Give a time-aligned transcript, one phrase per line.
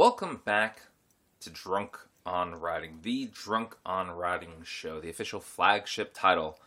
[0.00, 0.84] Welcome back
[1.40, 6.58] to Drunk on Writing, the Drunk on Writing show, the official flagship title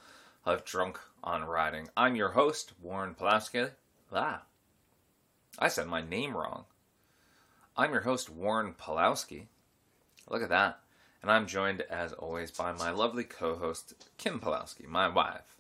[0.46, 1.90] of Drunk on Writing.
[1.98, 3.70] I'm your host, Warren Pulaski.
[4.12, 4.44] Ah,
[5.58, 6.66] I said my name wrong.
[7.76, 9.46] I'm your host, Warren Pawlowski.
[10.30, 10.82] Look at that.
[11.24, 15.58] And I'm joined, as always, by my lovely co-host, Kim Pawlowski, my wife.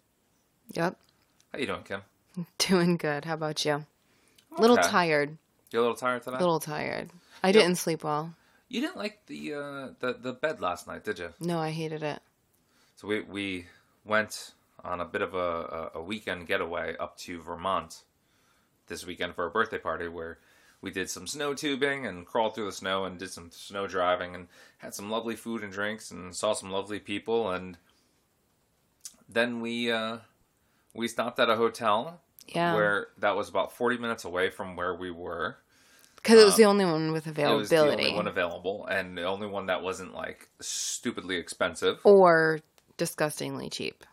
[0.74, 0.96] Yep.
[1.52, 2.02] How you doing, Kim?
[2.60, 3.26] Doing good.
[3.26, 3.88] How about you?
[4.55, 4.88] A little Okay.
[4.88, 5.40] tired.
[5.72, 6.38] You a little tired today?
[6.38, 7.10] A little tired.
[7.44, 8.34] I didn't sleep well.
[8.70, 11.34] You didn't like the uh, the the bed last night, did you?
[11.40, 12.22] No, I hated it.
[12.96, 13.66] So we we
[14.06, 14.54] went
[14.84, 18.02] on a bit of a, a, a weekend getaway up to Vermont
[18.88, 20.40] this weekend for a birthday party where
[20.82, 24.36] we did some snow tubing and crawled through the snow and did some snow driving
[24.36, 24.48] and
[24.80, 27.78] had some lovely food and drinks and saw some lovely people and
[29.30, 30.18] then we uh,
[30.94, 32.76] we stopped at a hotel Yeah.
[32.76, 35.58] where that was about 40 minutes away from where we were.
[36.24, 37.56] Because it was Um, the only one with availability.
[37.56, 42.00] It was the only one available and the only one that wasn't like stupidly expensive.
[42.06, 42.62] or
[42.98, 44.06] disgustingly cheap.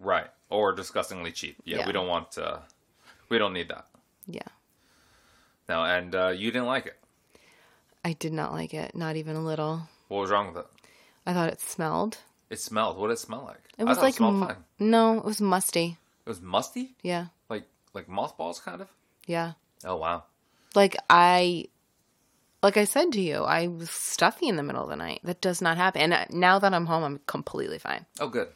[0.00, 0.26] Right.
[0.50, 1.56] Or disgustingly cheap.
[1.64, 1.86] Yeah, Yeah.
[1.86, 2.58] we don't want uh
[3.28, 3.86] we don't need that.
[4.26, 4.48] Yeah.
[5.68, 6.98] No, and uh you didn't like it.
[8.04, 8.94] I did not like it.
[8.94, 9.88] Not even a little.
[10.08, 10.66] What was wrong with it?
[11.24, 12.18] I thought it smelled.
[12.50, 12.98] It smelled.
[12.98, 13.62] What did it smell like?
[13.78, 14.64] It was like it smelled m- fine.
[14.78, 15.96] no, it was musty.
[16.26, 16.96] It was musty?
[17.02, 17.26] Yeah.
[17.48, 18.88] Like like mothballs kind of?
[19.26, 19.52] Yeah.
[19.84, 20.24] Oh wow.
[20.74, 21.68] Like I
[22.62, 25.20] like I said to you, I was stuffy in the middle of the night.
[25.22, 26.00] That does not happen.
[26.00, 28.06] And uh, now that I'm home, I'm completely fine.
[28.20, 28.48] Oh good.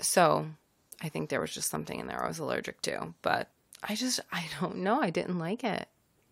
[0.00, 0.46] So
[1.02, 3.14] I think there was just something in there I was allergic to.
[3.22, 3.50] But
[3.82, 5.00] I just I don't know.
[5.02, 5.88] I didn't like it.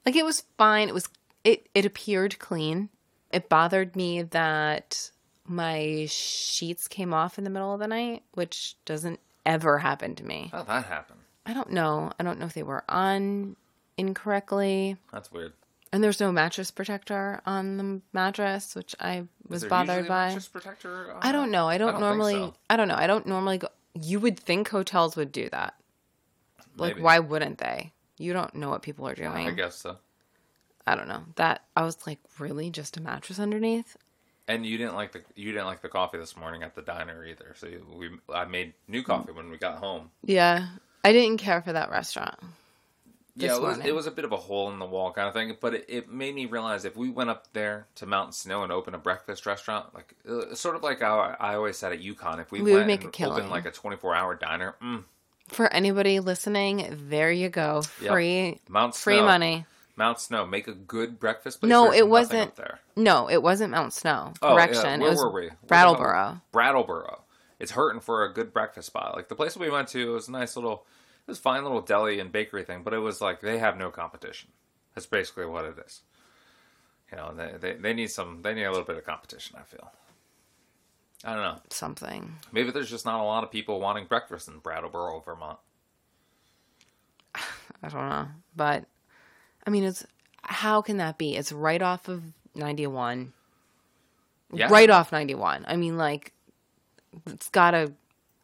[0.07, 0.89] Like it was fine.
[0.89, 1.09] It was
[1.45, 2.89] it it appeared clean.
[3.33, 5.11] It bothered me that
[5.47, 10.25] my sheets came off in the middle of the night, which doesn't ever happen to
[10.25, 10.49] me.
[10.53, 11.21] How did that happened.
[11.47, 12.13] I don't know.
[12.19, 13.57] I don't know if they were on
[14.01, 14.97] incorrectly.
[15.13, 15.53] That's weird.
[15.93, 20.29] And there's no mattress protector on the mattress, which I was Is there bothered by.
[20.29, 21.13] mattress protector?
[21.13, 21.69] Uh, I don't know.
[21.69, 22.35] I don't, think normally.
[22.35, 22.55] so.
[22.69, 22.95] I don't know.
[22.95, 23.69] I don't normally go.
[23.95, 25.75] You would think hotels would do that.
[26.77, 27.03] Like, Maybe.
[27.03, 27.93] why wouldn't they?
[28.19, 29.49] You don't know what people are doing.
[29.49, 29.97] I guess so.
[30.87, 31.25] I don't know.
[31.37, 33.97] That I was like, really, just a mattress underneath?
[34.47, 37.25] And you didn't like the you didn't like the coffee this morning at the diner
[37.25, 37.55] either.
[37.57, 39.07] So we I made new mm.
[39.07, 40.11] coffee when we got home.
[40.25, 40.69] Yeah,
[41.05, 42.39] I didn't care for that restaurant.
[43.37, 45.35] Yeah, it was, it was a bit of a hole in the wall kind of
[45.35, 48.63] thing, but it, it made me realize if we went up there to Mountain Snow
[48.63, 52.01] and open a breakfast restaurant, like uh, sort of like how I always said at
[52.01, 53.37] UConn, if we, We would went make a and killing.
[53.39, 55.05] opened like a 24 hour diner, mm,
[55.49, 57.83] For anybody listening, there you go.
[58.03, 58.13] Yep.
[58.13, 59.65] Free, Mount free money.
[59.97, 61.69] Mount Snow, make a good breakfast place.
[61.69, 62.81] No, There's it wasn't- up there.
[62.97, 64.33] No, it wasn't Mount Snow.
[64.43, 65.01] Oh, yeah, Correction.
[65.01, 65.51] where it was were we?
[65.67, 66.41] Brattleboro.
[66.53, 67.23] Brattleboro.
[67.59, 69.15] It's hurting for a good breakfast spot.
[69.15, 70.85] Like the place we went to, it was a nice little,
[71.27, 73.91] it was fine little deli and bakery thing, but it was like they have no
[73.91, 74.51] competition.
[74.95, 76.01] That's basically what it is.
[77.11, 79.57] You know, they, they they need some, they need a little bit of competition.
[79.59, 79.91] I feel.
[81.25, 81.59] I don't know.
[81.71, 82.37] Something.
[82.51, 85.59] Maybe there's just not a lot of people wanting breakfast in Brattleboro, Vermont.
[87.35, 88.29] I don't know.
[88.57, 88.85] But
[89.67, 90.07] I mean it's
[90.43, 91.37] how can that be?
[91.37, 92.23] It's right off of
[92.55, 93.33] 91.
[94.53, 94.69] Yeah.
[94.71, 95.65] Right off 91.
[95.69, 96.33] I mean like
[97.27, 97.93] it's got to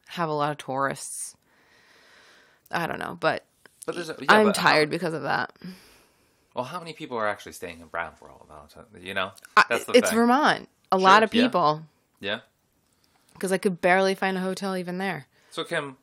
[0.08, 1.35] have a lot of tourists.
[2.70, 3.44] I don't know, but
[3.86, 5.52] But there's, a, yeah, I'm but how- tired because of that.
[6.54, 8.46] well, how many people are actually staying in Brattleboro?
[8.48, 8.98] Though?
[9.00, 9.32] You know,
[9.68, 10.18] that's the it's thing.
[10.18, 10.68] Vermont.
[10.92, 11.82] A lot of people
[12.20, 12.40] Yeah.
[13.34, 15.26] because I could barely find a hotel even there.
[15.50, 15.96] So Kim,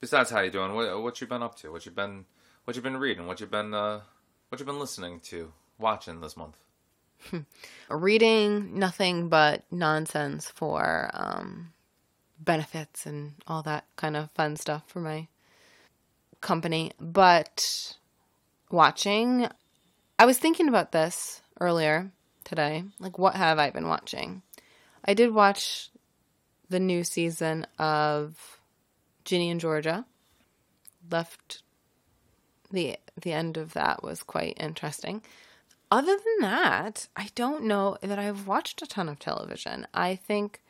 [0.00, 1.70] besides how you doing, what what you been up to?
[1.70, 2.24] What you been
[2.64, 3.26] what you been reading?
[3.26, 4.00] What you been uh
[4.48, 6.56] what you been listening to, watching this month?
[7.88, 11.72] reading nothing but nonsense for um,
[12.38, 15.26] benefits and all that kind of fun stuff for my
[16.46, 16.92] company.
[17.00, 17.96] But
[18.70, 19.48] watching,
[20.18, 22.10] I was thinking about this earlier
[22.44, 22.84] today.
[22.98, 24.42] Like, what have I been watching?
[25.04, 25.90] I did watch
[26.68, 28.60] the new season of
[29.24, 30.06] Ginny and Georgia.
[31.10, 31.62] Left
[32.72, 35.22] the the end of that was quite interesting
[35.90, 39.86] other than that, I don't know that I've watched a ton of television.
[39.94, 40.60] I think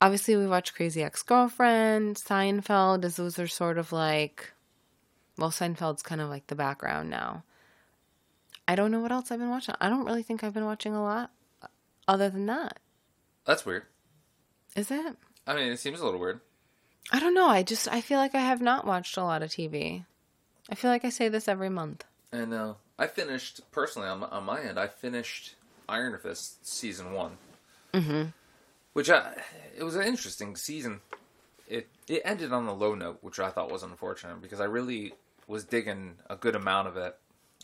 [0.00, 4.52] obviously we watched Crazy Ex Girlfriend, Seinfeld, as those are sort of like
[5.42, 7.42] well, Seinfeld's kind of like the background now.
[8.68, 9.74] I don't know what else I've been watching.
[9.80, 11.32] I don't really think I've been watching a lot
[12.06, 12.78] other than that.
[13.44, 13.82] That's weird.
[14.76, 15.16] Is it?
[15.44, 16.38] I mean, it seems a little weird.
[17.10, 17.48] I don't know.
[17.48, 20.04] I just I feel like I have not watched a lot of TV.
[20.70, 22.04] I feel like I say this every month.
[22.30, 24.78] And uh, I finished personally on my, on my end.
[24.78, 25.56] I finished
[25.88, 27.32] Iron Fist season one,
[27.92, 28.28] mm-hmm.
[28.92, 29.42] which I,
[29.76, 31.00] it was an interesting season.
[31.66, 35.14] It it ended on a low note, which I thought was unfortunate because I really
[35.46, 37.16] was digging a good amount of it.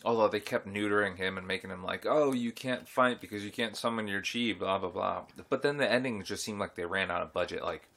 [0.05, 3.51] Although they kept neutering him and making him like, oh, you can't fight because you
[3.51, 5.23] can't summon your chi, blah blah blah.
[5.49, 7.63] But then the ending just seemed like they ran out of budget.
[7.63, 7.89] Like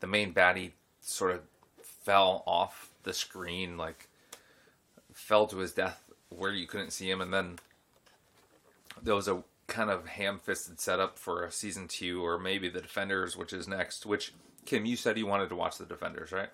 [0.00, 1.40] the main baddie sort of
[1.82, 4.08] fell off the screen, like
[5.12, 7.58] fell to his death where you couldn't see him, and then
[9.02, 13.36] there was a kind of ham-fisted setup for a season two or maybe the Defenders,
[13.36, 14.06] which is next.
[14.06, 14.32] Which
[14.64, 16.50] Kim, you said you wanted to watch the Defenders, right?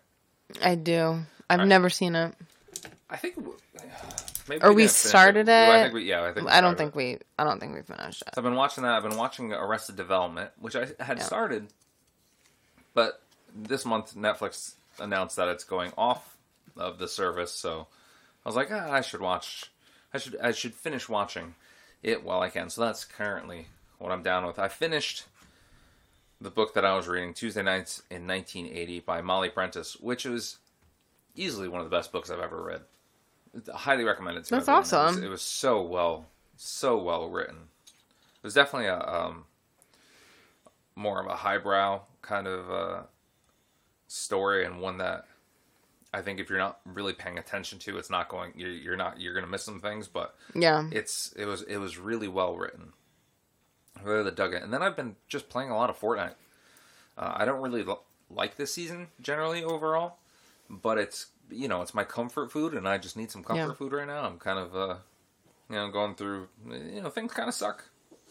[0.62, 1.20] I do.
[1.48, 1.68] I've Right.
[1.68, 2.34] never seen it.
[3.10, 3.36] I think.
[4.48, 5.82] Maybe Or we finish started Well, I it.
[5.82, 6.46] think we, yeah, I think.
[6.46, 6.96] we I don't think it.
[6.96, 7.18] we.
[7.38, 8.34] I don't think we finished it.
[8.34, 8.92] So I've been watching that.
[8.94, 11.24] I've been watching Arrested Development, which I had Yeah.
[11.24, 11.68] started,
[12.94, 13.22] but
[13.54, 16.36] this month Netflix announced that it's going off
[16.76, 17.52] of the service.
[17.52, 17.86] So
[18.44, 19.70] I was like, ah, I should watch.
[20.12, 20.36] I should.
[20.40, 21.54] I should finish watching
[22.02, 22.68] it while I can.
[22.68, 23.68] So that's currently
[23.98, 24.58] what I'm down with.
[24.58, 25.24] I finished
[26.42, 30.58] the book that I was reading, Tuesday Nights in 1980 by Molly Prentiss, which was
[31.34, 32.80] easily one of the best books I've ever read.
[33.72, 34.78] I highly recommend it to That's everyone.
[34.78, 35.24] It was- awesome.
[35.24, 37.56] It was, so well, so well written.
[37.86, 39.44] It was definitely a um,
[40.96, 43.02] more of a highbrow kind of uh,
[44.08, 45.26] story, and one that
[46.12, 48.52] I think if you're not really paying attention to, it's not going.
[48.56, 49.20] You're, you're not.
[49.20, 50.88] You're going to miss some things, but Yeah.
[50.90, 52.92] it's it was it was really well written.
[53.98, 56.34] I really dug it, and then I've been just playing a lot of Fortnite.
[57.18, 60.16] Uh, I don't really lo- like this season generally overall,
[60.70, 63.72] but it's you know it's my comfort food, and I just need some comfort Yeah.
[63.74, 64.24] food right now.
[64.24, 64.96] I'm kind of uh,
[65.68, 67.84] you know going through you know things kind of suck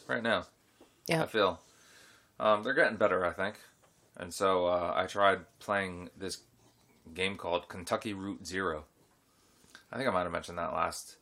[0.07, 0.45] right now.
[1.07, 1.23] Yeah.
[1.23, 1.59] I feel
[2.39, 3.55] um, they're getting better, I think,
[4.17, 6.39] and so uh, I tried playing this
[7.13, 8.85] game called Kentucky Route Zero.
[9.91, 11.17] I think I might have mentioned that last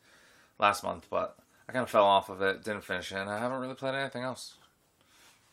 [0.58, 1.36] last month, but
[1.70, 3.94] I kind of fell off of it, didn't finish it, and I haven't really played
[3.94, 4.54] anything else.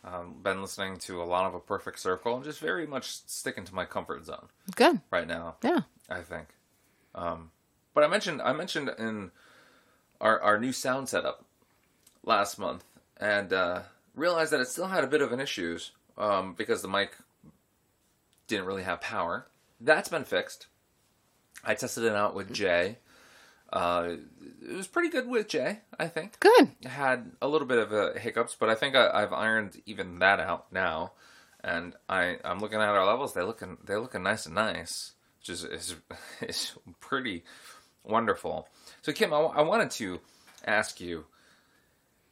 [0.04, 3.66] Um, been listening to a lot of A Perfect Circle, and just very much sticking
[3.66, 5.00] to my comfort zone Good.
[5.12, 5.58] right now.
[5.64, 5.82] Yeah.
[6.10, 6.48] I think.
[7.14, 7.52] Um,
[7.94, 9.30] but I mentioned I mentioned in
[10.20, 11.46] our our new sound setup
[12.24, 12.84] last month,
[13.18, 13.82] and uh,
[14.16, 17.16] realized that it still had a bit of an issues um, because the mic
[18.48, 19.46] didn't really have power.
[19.80, 20.66] That's been fixed.
[21.64, 22.98] I tested it out with Jay.
[23.72, 24.16] Uh,
[24.62, 26.70] it was pretty good with Jay, I think Good.
[26.86, 30.40] had a little bit of uh, hiccups, but I think I, I've ironed even that
[30.40, 31.12] out now.
[31.64, 35.50] And I, I'm looking at our levels; they looking they're looking nice and nice, which
[35.50, 35.96] is is,
[36.42, 36.72] is
[37.02, 37.44] pretty
[38.04, 38.70] wonderful.
[39.02, 40.20] So, Kim, I, I wanted to
[40.66, 41.26] ask you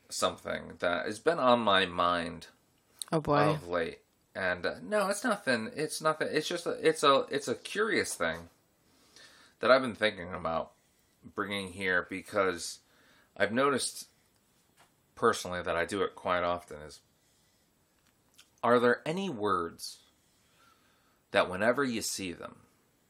[0.10, 2.48] something that has been on my mind
[3.12, 3.50] Oh boy.
[3.50, 4.00] of late.
[4.36, 5.72] And uh, no, it's nothing.
[5.76, 6.28] It's nothing.
[6.32, 8.50] It's just a, it's a it's a curious thing
[9.60, 10.72] that I've been thinking about
[11.34, 12.80] bringing here because
[13.36, 14.08] I've noticed
[15.16, 16.78] personally that I do it quite often.
[16.82, 17.00] Is
[18.64, 20.00] are there any words
[21.32, 22.58] that whenever you see them,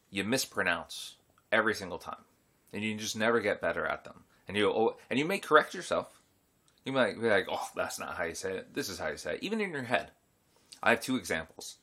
[0.10, 1.16] you mispronounce
[1.52, 2.24] every single time,
[2.74, 5.74] and you just never get better at them, and you oh, and you may correct
[5.74, 6.22] yourself.
[6.84, 8.74] You might be like, "Oh, that's not how you say it.
[8.74, 10.12] This is how you say it." Even in your head,
[10.84, 11.78] I have two examples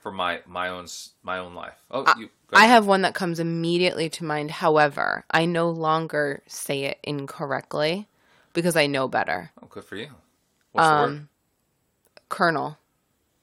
[0.00, 0.86] for my my own
[1.22, 1.74] my own life.
[1.90, 2.28] Oh, you.
[2.52, 4.50] I have one that comes immediately to mind.
[4.50, 8.08] However, I no longer say it incorrectly
[8.52, 9.50] because I know better.
[9.62, 10.08] Oh, good for you.
[10.72, 11.04] What's the word?
[11.04, 11.28] Um,
[12.28, 12.78] Colonel.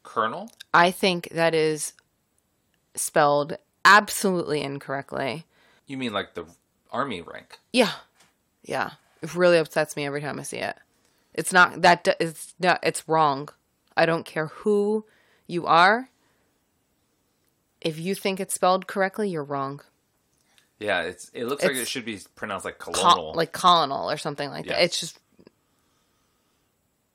[0.03, 0.49] Colonel.
[0.73, 1.93] I think that is
[2.95, 5.45] spelled absolutely incorrectly.
[5.87, 6.45] You mean like the
[6.91, 7.59] army rank?
[7.71, 7.91] Yeah.
[8.63, 8.91] Yeah.
[9.21, 10.75] It really upsets me every time I see it.
[11.33, 13.49] It's not that it's not it's wrong.
[13.97, 15.05] I don't care who
[15.47, 16.09] you are.
[17.85, 19.79] If you think it's spelled correctly, you're wrong.
[20.79, 23.33] Yeah, it's it looks like it should be pronounced like Col- colonel.
[23.33, 24.73] like colonel or something like Yeah.
[24.73, 24.83] that.
[24.83, 25.17] It's just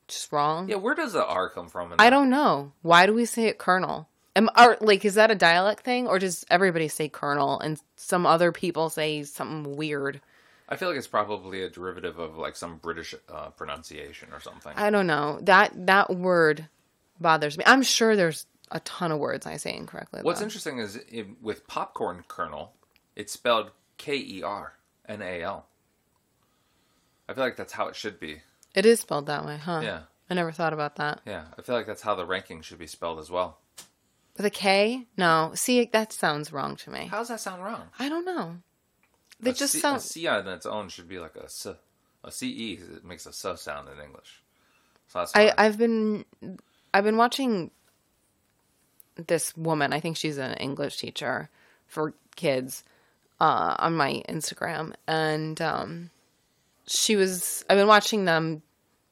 [0.08, 0.68] just wrong.
[0.68, 1.92] yeah, where does the R come from?
[1.92, 2.10] in I that?
[2.10, 2.72] don't know.
[2.82, 4.08] Why do we say it colonel?
[4.36, 8.26] Am are like is that a dialect thing or does everybody say colonel and some
[8.26, 10.20] other people say something weird?
[10.68, 14.72] I feel like it's probably a derivative of like some British uh, pronunciation or something.
[14.76, 15.40] I don't know.
[15.42, 16.68] That that word
[17.20, 17.64] bothers me.
[17.66, 20.20] I'm sure there's a ton of words I say incorrectly.
[20.22, 20.44] What's though.
[20.44, 22.74] interesting is in, with popcorn kernel,
[23.16, 24.74] it's spelled K E R
[25.08, 25.66] N A L.
[27.28, 28.42] I feel like that's how it should be.
[28.74, 29.80] It is spelled that way, huh?
[29.82, 31.20] Yeah, I never thought about that.
[31.26, 31.44] yeah.
[31.58, 33.58] I feel like that's how the ranking should be spelled as well.
[34.36, 35.06] With a K?
[35.16, 35.52] No.
[35.54, 37.06] See, that sounds wrong to me.
[37.06, 37.82] How does that sound wrong?
[37.98, 38.56] I don't know.
[39.40, 39.98] They a just C, sound.
[39.98, 41.66] a C on its own should be like a S.
[42.22, 44.42] A C E it makes a S sound in English.
[45.08, 45.52] So that's I.
[45.58, 46.24] I've been
[46.94, 47.70] I've been watching
[49.26, 49.92] this woman.
[49.92, 51.48] I think she's an English teacher
[51.86, 52.84] for kids
[53.40, 56.10] uh, on my Instagram, and um,
[56.86, 57.64] she was.
[57.68, 58.62] I've been watching them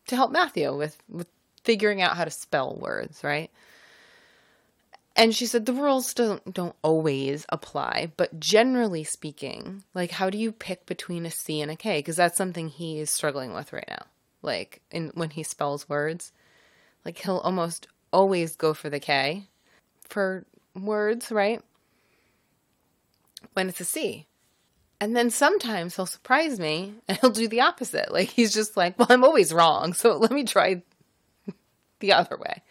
[0.06, 1.28] to help Matthew with with
[1.64, 3.50] figuring out how to spell words, right?
[5.16, 10.38] And she said the rules don't don't always apply, but generally speaking, like how do
[10.38, 11.98] you pick between a C and a K?
[11.98, 14.06] Because that's something he is struggling with right now.
[14.42, 16.32] Like in when he spells words,
[17.04, 19.48] like he'll almost always go for the K
[20.08, 21.62] for words, right?
[23.52, 24.26] When it's a C.
[25.00, 28.12] And then sometimes he'll surprise me and he'll do the opposite.
[28.12, 30.82] Like he's just like, well, I'm always wrong, so let me try
[32.00, 32.62] the other way.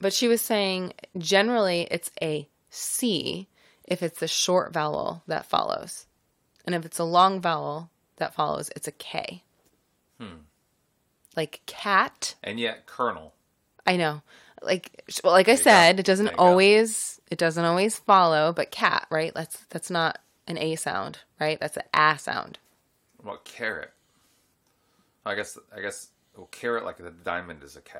[0.00, 3.48] But she was saying generally it's a C
[3.84, 6.06] if it's a short vowel that follows.
[6.64, 9.42] And if it's a long vowel that follows, it's a K.
[10.18, 10.42] Hmm.
[11.36, 12.34] Like cat.
[12.42, 13.34] And yet, Colonel.
[13.86, 14.22] I know.
[14.64, 16.34] Like well, like I said, it doesn't go.
[16.38, 19.32] always it doesn't always follow, but cat, right?
[19.34, 21.58] That's that's not an A sound, right?
[21.60, 22.58] That's an A sound.
[23.18, 23.92] What about carrot?
[25.26, 27.98] I guess I guess well, karat like the diamond is a K.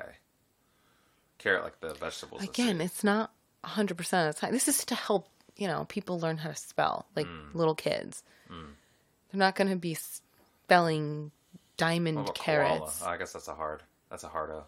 [1.37, 2.41] Carrot like the vegetables.
[2.43, 3.31] Again, it's not
[3.65, 4.51] 100% of the time.
[4.53, 5.27] This is to help,
[5.57, 7.53] you know, people learn how to spell, like Mm.
[7.53, 8.23] little kids.
[8.49, 11.31] They're not going to be spelling
[11.77, 12.99] diamond carats.
[12.99, 13.11] koala?
[13.13, 13.83] I guess that's a hard.
[14.09, 14.63] That's a hard O.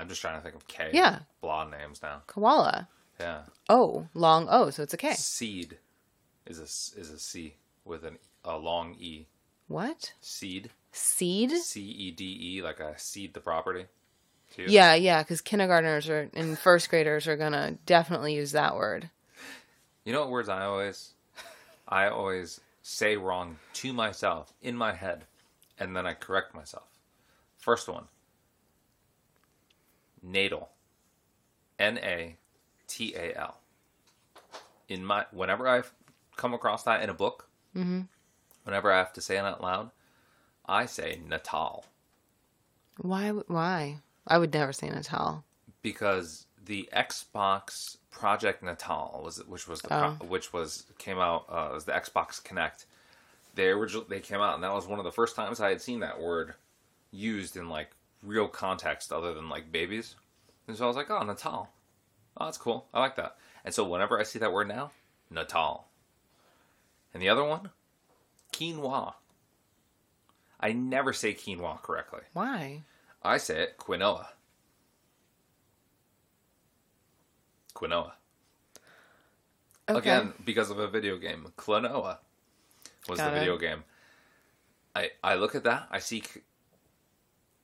[0.00, 0.90] I'm just trying to think of K.
[0.92, 1.20] Yeah.
[1.42, 2.22] Blah names now.
[2.26, 2.88] Koala.
[3.20, 3.42] Yeah.
[3.68, 5.12] O, long O, so it's a K.
[5.12, 5.76] Cede
[6.46, 7.54] is a is a C
[7.84, 9.26] with an a long E.
[9.68, 10.14] What?
[10.22, 10.70] Seed.
[10.90, 11.52] Seed?
[11.52, 13.84] C E D E like a cede the property.
[14.54, 14.64] Too.
[14.66, 19.10] Yeah, yeah, because kindergartners are and first graders are going to definitely use that word.
[20.04, 21.12] You know what words I always
[21.86, 25.26] I always say wrong to myself in my head
[25.78, 26.88] and then I correct myself.
[27.58, 28.04] First one.
[30.22, 30.70] Natal.
[31.78, 32.36] N A
[32.86, 33.58] T A L.
[34.88, 35.92] In my whenever I've
[36.36, 39.90] come across that in a book, whenever I have to say it out loud,
[40.66, 41.84] I say Natal
[42.98, 43.30] Why?
[43.30, 43.98] Why?
[44.26, 45.44] I would never say Natal.
[45.82, 50.26] because the Xbox Project Natal was which was the pro- Oh.
[50.26, 52.84] which was came out uh, was the Xbox Kinect.
[53.54, 55.80] They original they came out and that was one of the first times I had
[55.80, 56.54] seen that word
[57.12, 57.90] used in like
[58.22, 60.16] real context other than like babies.
[60.68, 61.68] And so I was like, oh, Natal.
[62.36, 62.86] Oh, that's cool.
[62.94, 63.36] I like that.
[63.64, 64.92] And so whenever I see that word now,
[65.30, 65.88] Natal.
[67.12, 67.70] And the other one,
[68.52, 69.14] quinoa.
[70.60, 72.20] I never say quinoa correctly.
[72.32, 72.82] Why?
[73.22, 74.26] I say it quinoa.
[77.74, 78.12] Quinoa.
[79.88, 79.98] Okay.
[79.98, 81.52] Again, because of a video game.
[81.56, 82.18] Klonoa
[83.08, 83.38] was Got the it.
[83.40, 83.82] video game.
[84.94, 86.22] I I look at that, I see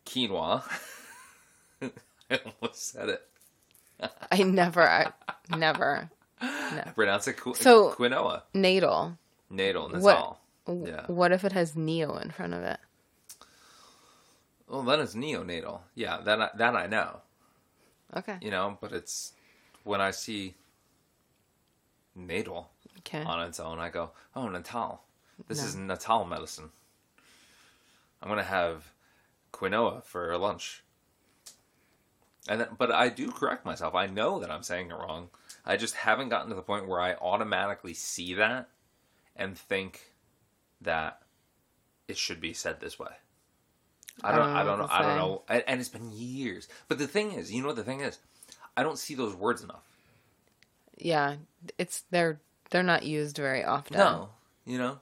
[0.07, 0.63] quinoa.
[2.31, 3.29] I almost said it.
[4.33, 5.13] I never, I,
[5.51, 6.09] never.
[6.41, 8.43] I pronounce it qu- So- quinoa.
[8.55, 9.19] Natal.
[9.51, 10.41] Natal, What- Natal.
[10.67, 11.07] W- Yeah.
[11.07, 12.79] What if it has neo in front of it?
[14.69, 15.81] Well, then it's neonatal.
[15.95, 17.21] Yeah, that I, that I know.
[18.17, 18.37] Okay.
[18.41, 19.33] You know, but it's
[19.85, 20.55] when I see
[22.17, 23.23] natal Okay.
[23.23, 25.03] on its own, I go, "Oh, Natal.
[25.47, 25.65] This No.
[25.67, 26.71] is Natal medicine.
[28.21, 28.91] I'm gonna have
[29.57, 30.85] quinoa for lunch."
[32.49, 33.95] And then, but I do correct myself.
[33.95, 35.31] I know that I'm saying it wrong.
[35.65, 38.69] I just haven't gotten to the point where I automatically see that
[39.35, 40.13] and think
[40.81, 41.23] that
[42.07, 43.11] it should be said this way.
[44.23, 44.49] I don't.
[44.49, 44.89] I oh, don't know.
[44.91, 45.43] I don't know.
[45.49, 46.69] And, and it's been years.
[46.89, 48.19] But the thing is, you know what the thing is?
[48.77, 49.85] I don't see those words enough.
[50.97, 51.37] Yeah,
[51.77, 53.99] it's they're they're not used very often.
[53.99, 54.31] No,
[54.65, 54.99] you know,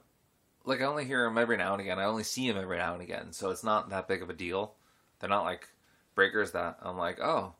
[0.65, 1.99] like I only hear him every now and again.
[1.99, 4.33] I only see him every now and again, so it's not that big of a
[4.33, 4.73] deal.
[5.19, 5.67] They're not like
[6.15, 7.53] breakers that I'm like, oh.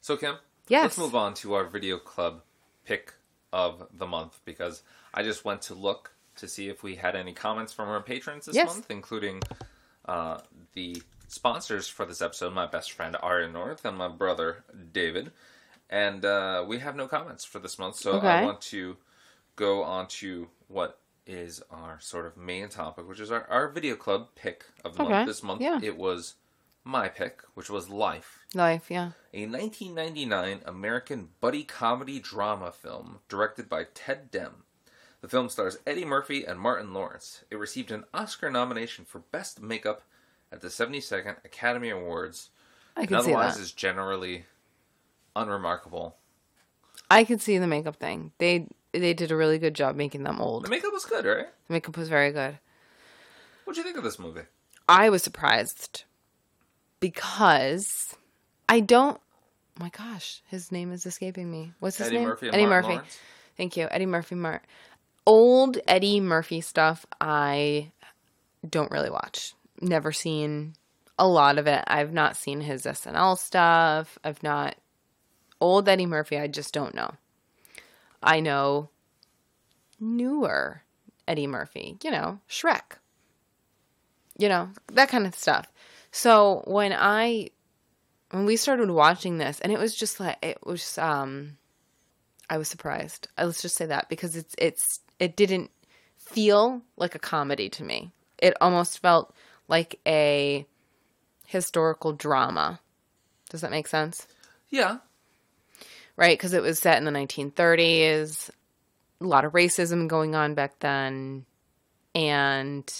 [0.00, 0.36] So Kim,
[0.68, 0.82] Yes.
[0.82, 2.42] let's move on to our video club
[2.84, 3.12] pick
[3.52, 7.32] of the month because I just went to look to see if we had any
[7.32, 8.66] comments from our patrons this Yes.
[8.66, 9.42] month, including
[10.06, 10.38] uh,
[10.74, 15.30] the sponsors for this episode, my best friend Ariya Norinth and my brother David.
[15.90, 18.96] And uh, we have no comments for this month, so I want to
[19.54, 23.96] go on to what is our sort of main topic, which is our, our video
[23.96, 25.26] club pick of the Okay, month.
[25.26, 25.80] This month yeah.
[25.82, 26.34] it was
[26.84, 29.12] my pick, which was Life, Life, yeah.
[29.32, 34.64] a 1999 American buddy comedy drama film directed by Ted Demme.
[35.22, 37.44] The film stars Eddie Murphy and Martin Lawrence.
[37.50, 40.02] It received an Oscar nomination for Best Makeup
[40.52, 42.50] at the 72nd Academy Awards,
[42.96, 43.62] I and can see otherwise that.
[43.62, 44.44] is generally
[45.34, 46.16] unremarkable.
[47.10, 48.32] I could see the makeup thing.
[48.38, 48.68] They
[49.00, 50.64] they did a really good job making them old.
[50.64, 51.46] The makeup was good, right?
[51.68, 52.58] The makeup was very good.
[53.64, 54.42] What'd you think of this movie?
[54.88, 56.04] I was surprised
[57.00, 58.14] because
[58.68, 59.18] I don't.
[59.78, 61.72] Oh my gosh, his name is escaping me.
[61.80, 62.28] What's his Eddie name?
[62.28, 62.94] Murphy Eddie Martin Murphy.
[62.94, 63.18] Lawrence?
[63.56, 64.34] Thank you, Eddie Murphy.
[64.34, 64.62] Mart.
[65.26, 67.06] Old Eddie Murphy stuff.
[67.20, 67.90] I
[68.68, 69.54] don't really watch.
[69.80, 70.74] Never seen
[71.18, 71.82] a lot of it.
[71.86, 74.18] I've not seen his SNL stuff.
[74.22, 74.76] I've not.
[75.60, 77.14] old Eddie Murphy, I just don't know.
[78.24, 78.88] I know
[80.00, 80.82] newer
[81.28, 82.98] Eddie Murphy, you know, Shrek,
[84.38, 85.70] you know, that kind of stuff.
[86.10, 87.50] So when I,
[88.30, 91.56] when we started watching this, and it was just like, it was, um,
[92.50, 93.28] I was surprised.
[93.38, 95.70] Uh, Let's just say that because it's, it's, it didn't
[96.18, 98.10] feel like a comedy to me.
[98.38, 99.34] It almost felt
[99.68, 100.66] like a
[101.46, 102.80] historical drama.
[103.50, 104.26] Does that make sense?
[104.70, 104.98] Yeah.
[106.16, 106.36] Right?
[106.36, 108.50] Because it was set in the 1930s,
[109.20, 111.44] a lot of racism going on back then,
[112.14, 112.92] and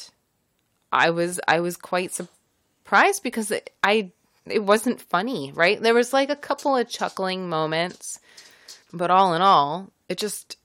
[0.93, 4.13] I was I was quite surprised because it, I
[4.47, 5.81] it wasn't funny, right?
[5.81, 8.21] There was like a couple of chuckling moments,
[8.93, 10.57] but all in all, it just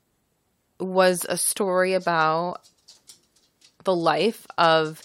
[0.80, 2.62] was a story about
[3.84, 5.02] the life of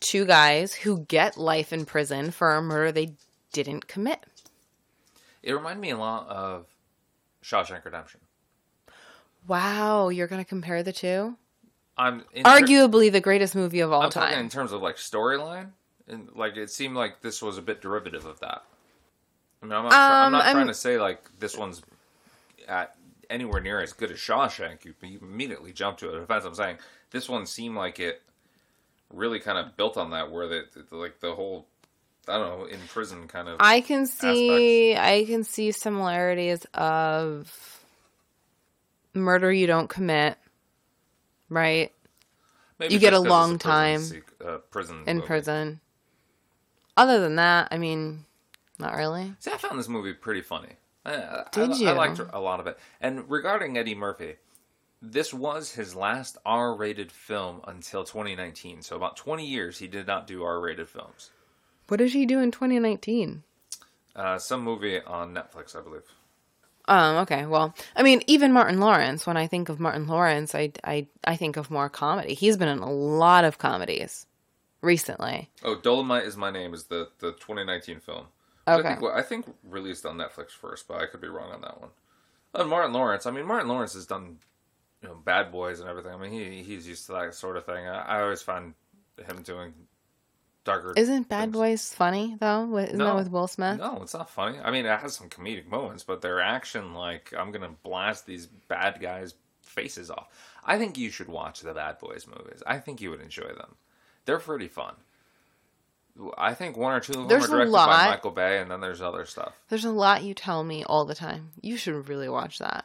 [0.00, 3.14] two guys who get life in prison for a murder they
[3.52, 4.24] didn't commit.
[5.42, 6.66] It reminded me a lot of
[7.42, 8.20] Shawshank Redemption.
[9.46, 11.36] Wow, you're going to compare the two?
[11.96, 14.96] I'm in ter- Arguably the greatest movie of all I'm talking in terms of like
[14.96, 15.68] storyline,
[16.08, 18.62] and like it seemed like this was a bit derivative of that.
[19.62, 21.82] I mean, I'm not, try- I'm Um, not I'm- trying to say like this one's
[22.68, 22.94] at
[23.28, 24.84] anywhere near as good as Shawshank.
[24.84, 26.44] You, you immediately jump to a defense.
[26.44, 26.78] I'm saying
[27.10, 28.22] this one seemed like it
[29.12, 31.66] really kind of built on that, where the, the like the whole
[32.30, 33.56] I don't know in prison kind of.
[33.60, 37.80] I can see I can see similarities of
[39.14, 40.38] murder you don't commit,
[41.48, 41.92] right?
[42.78, 45.26] maybe you get a long prison time sequ- uh, prison In movie.
[45.26, 45.80] prison.
[46.96, 48.24] Other than that, I mean,
[48.78, 49.34] not really.
[49.38, 50.70] See, I found this movie pretty funny.
[51.04, 51.88] I, Did I, you?
[51.88, 52.78] I liked a lot of it.
[53.00, 54.34] And regarding Eddie Murphy,
[55.00, 58.82] this was his last R-rated film until 2019.
[58.82, 61.30] So about 20 years, he did not do R-rated films.
[61.90, 63.42] What did he do in 2019?
[64.14, 66.02] Uh, some movie on Netflix, I believe.
[66.86, 67.46] Um, okay.
[67.46, 71.34] Well, I mean, even Martin Lawrence, when I think of Martin Lawrence, I, I, I
[71.34, 72.34] think of more comedy.
[72.34, 74.26] He's been in a lot of comedies
[74.82, 75.50] recently.
[75.64, 78.26] Oh, Dolomite is My Name is the, the 2019 film.
[78.68, 78.86] Okay.
[78.86, 81.60] I think, well, I think released on Netflix first, but I could be wrong on
[81.62, 81.90] that one.
[82.54, 84.38] And Martin Lawrence, I mean, Martin Lawrence has done,
[85.02, 86.12] you know, Bad Boys and everything.
[86.12, 87.86] I mean, he he's used to that sort of thing.
[87.88, 88.74] I, I always find
[89.26, 89.72] him doing
[90.70, 90.92] darker.
[90.96, 91.52] Isn't Bad things.
[91.52, 92.76] Boys funny though?
[92.78, 93.78] Isn't that with Will Smith?
[93.78, 94.58] No, it's not funny.
[94.58, 98.46] I mean, it has some comedic moments, but their action, like, I'm gonna blast these
[98.46, 100.28] bad guys' faces off.
[100.64, 102.62] I think you should watch the Bad Boys movies.
[102.66, 103.76] I think you would enjoy them.
[104.24, 104.94] They're pretty fun.
[106.36, 108.80] I think one or two of them There's are directed by Michael Bay, and then
[108.80, 109.54] there's other stuff.
[109.68, 111.52] There's a lot you tell me all the time.
[111.60, 112.84] You should really watch that.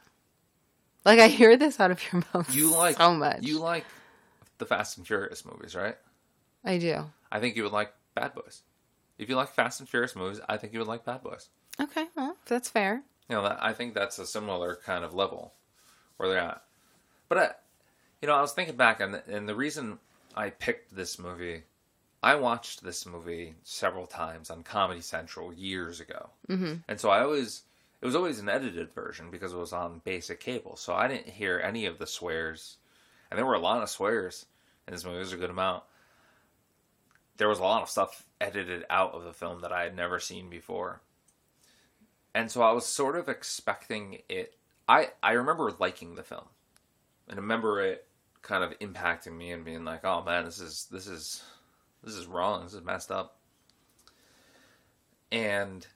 [1.03, 3.43] Like I hear this out of your mouth You like so much.
[3.43, 3.85] You like
[4.57, 5.97] the Fast and Furious movies, right?
[6.63, 7.05] I do.
[7.35, 8.61] I think you would like Bad Boys.
[9.17, 11.49] If you like Fast and Furious movies, I think you would like Bad Boys.
[11.81, 13.03] Okay, well, that's fair.
[13.29, 15.53] You know, that, I think that's a similar kind of level
[16.15, 16.63] where they're at.
[17.27, 17.49] But I,
[18.21, 19.99] you know, I was thinking back, and the, and the reason
[20.33, 21.63] I picked this movie,
[22.23, 26.75] I watched this movie several times on Comedy Central years ago, mm-hmm.
[26.87, 27.63] and so I always
[28.01, 31.27] it was always an edited version because it was on basic cable, so I didn't
[31.27, 32.77] hear any of the swears,
[33.29, 34.45] and there were a lot of swears
[34.87, 35.17] in this movie.
[35.17, 35.83] There's a good amount.
[37.37, 40.19] There was a lot of stuff edited out of the film that I had never
[40.19, 41.01] seen before
[42.35, 44.55] and so I was sort of expecting it.
[44.89, 46.49] I I remember liking the film,
[47.29, 48.05] and I remember it
[48.41, 51.43] kind of impacting me and being like, "Oh man, this is this is
[52.03, 52.65] this is wrong.
[52.65, 53.39] This is messed up."
[55.31, 55.87] And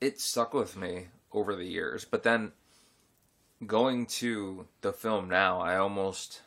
[0.00, 2.04] it stuck with me over the years.
[2.04, 2.52] But then
[3.66, 6.42] going to the film now, I almost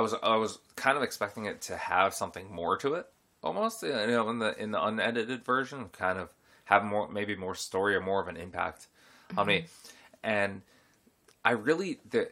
[0.00, 3.06] I was I was kind of expecting it to have something more to it
[3.42, 6.32] almost you know in the in the unedited version kind of
[6.64, 8.86] have more maybe more story or more of an impact
[9.36, 9.66] on me mm-hmm.
[10.22, 10.62] and
[11.44, 12.28] i really the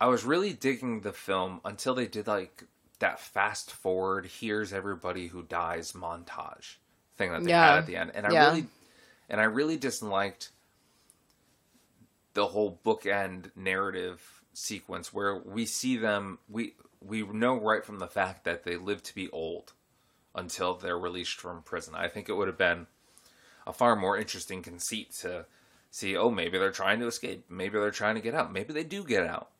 [0.00, 2.64] i was really digging the film until they did like
[3.00, 6.76] that fast forward here's everybody who dies montage
[7.16, 7.70] thing that they Yeah.
[7.70, 8.46] had at the end and i Yeah.
[8.46, 8.66] really
[9.28, 10.50] and i really disliked
[12.34, 18.06] the whole bookend narrative sequence where we see them we we know right from the
[18.06, 19.72] fact that they live to be old
[20.34, 21.94] until they're released from prison.
[21.94, 22.86] I think it would have been
[23.66, 25.46] a far more interesting conceit to
[25.90, 27.44] see, oh, maybe they're trying to escape.
[27.48, 28.52] Maybe they're trying to get out.
[28.52, 29.50] Maybe they do get out.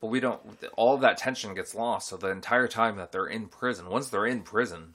[0.00, 0.40] But we don't,
[0.76, 2.08] all that tension gets lost.
[2.08, 4.94] So the entire time that they're in prison, once they're in prison,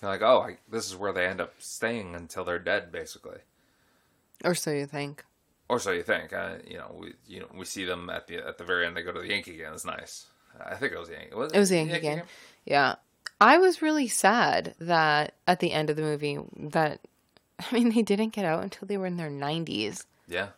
[0.00, 3.38] you're like, oh, I, this is where they end up staying until they're dead, basically.
[4.44, 5.24] Or so you think.
[5.70, 6.32] Or so you think.
[6.32, 8.96] Uh, you know, we you know we see them at the at the very end.
[8.96, 9.72] They go to the Yankee game.
[9.72, 10.26] It's nice.
[10.60, 11.34] I think it was the Yankee.
[11.36, 12.22] Was It was the Yankee game.
[12.64, 12.96] Yeah.
[13.40, 17.00] I was really sad that at the end of the movie that
[17.60, 20.04] I mean, they didn't get out until they were in their 90s.
[20.28, 20.48] Yeah.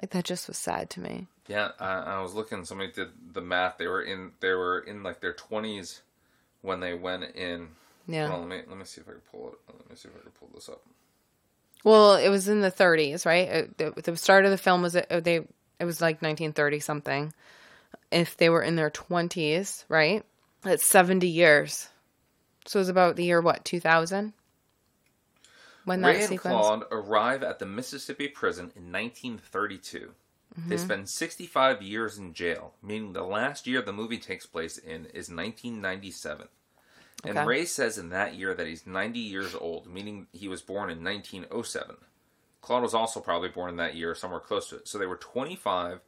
[0.00, 1.28] Like that just was sad to me.
[1.46, 2.64] Yeah, I, I was looking.
[2.64, 3.78] Somebody did the math.
[3.78, 4.32] They were in.
[4.40, 6.02] They were in like their twenties
[6.62, 7.68] when they went in.
[8.08, 8.32] Yeah.
[8.32, 9.58] On, let me let me see if I can pull it.
[9.68, 10.82] Let me see if I can pull this up.
[11.84, 13.48] Well, it was in the 30s, right?
[13.48, 15.36] It- The, the start of the film was it they
[15.80, 17.32] it was like 1930 something.
[18.10, 20.24] If they were in their 20s, right?
[20.62, 21.88] That's 70 years.
[22.66, 24.32] So it was about the year what 2000
[25.84, 26.54] when that Ray and sequence.
[26.54, 30.12] Claude arrive at the Mississippi prison in 1932.
[30.68, 30.76] They Mm-hmm.
[30.76, 35.28] spend 65 years in jail, meaning the last year the movie takes place in is
[35.30, 36.46] 1997.
[37.24, 37.46] And Okay.
[37.46, 41.04] Ray says in that year that he's 90 years old, meaning he was born in
[41.04, 41.96] 1907.
[42.60, 44.88] Claude was also probably born in that year, somewhere close to it.
[44.88, 46.00] So they were 25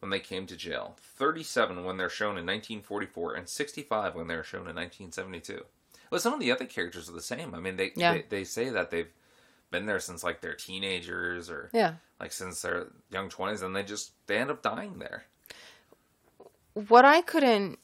[0.00, 4.42] when they came to jail, 37 when they're shown in 1944, and 65 when they're
[4.44, 5.64] shown in 1972.
[6.10, 7.54] Well, some of the other characters are the same.
[7.54, 8.14] I mean, they Yeah.
[8.14, 9.12] they, they say that they've
[9.70, 11.94] been there since like they're teenagers or Yeah.
[12.18, 15.24] like since their young 20s, and they just they end up dying there.
[16.74, 17.78] What I couldn't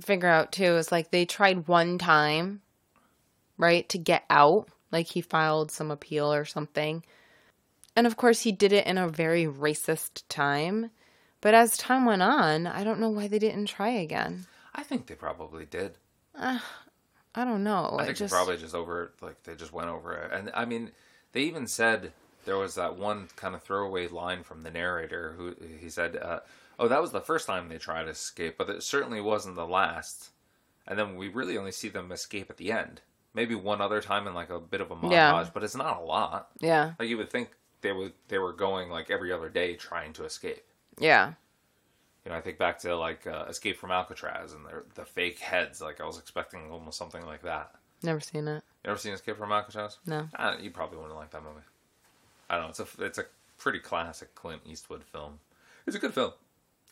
[0.00, 2.60] figure out too is like they tried one time,
[3.56, 4.68] right, to get out.
[4.90, 7.04] Like he filed some appeal or something.
[7.96, 10.90] And of course, he did it in a very racist time.
[11.40, 14.46] But as time went on, I don't know why they didn't try again.
[14.74, 15.98] I think they probably did.
[16.36, 16.60] I
[17.34, 17.96] don't know.
[17.98, 20.64] I think just, they probably just over like they just went over it, and I
[20.64, 20.90] mean,
[21.32, 22.12] they even said
[22.44, 26.40] there was that one kind of throwaway line from the narrator who he said, uh,
[26.78, 29.66] "Oh, that was the first time they tried to escape, but it certainly wasn't the
[29.66, 30.30] last."
[30.86, 33.00] And then we really only see them escape at the end,
[33.32, 35.48] maybe one other time in like a bit of a montage, Yeah.
[35.54, 36.50] but it's not a lot.
[36.60, 40.12] yeah, Like you would think they would they were going like every other day trying
[40.14, 40.62] to escape.
[40.98, 41.32] yeah,
[42.24, 45.38] You know, I think back to like uh, Escape from Alcatraz and the the fake
[45.38, 45.80] heads.
[45.80, 47.74] Like I was expecting almost something like that.
[48.02, 48.62] never seen it.
[48.84, 49.96] You ever seen Escape from Alcatraz?
[50.06, 50.28] No.
[50.38, 51.64] Uh, you probably wouldn't like that movie.
[52.50, 52.70] I don't know.
[52.70, 53.24] It's a it's a
[53.56, 55.40] pretty classic Clint Eastwood film.
[55.86, 56.32] It's a good film.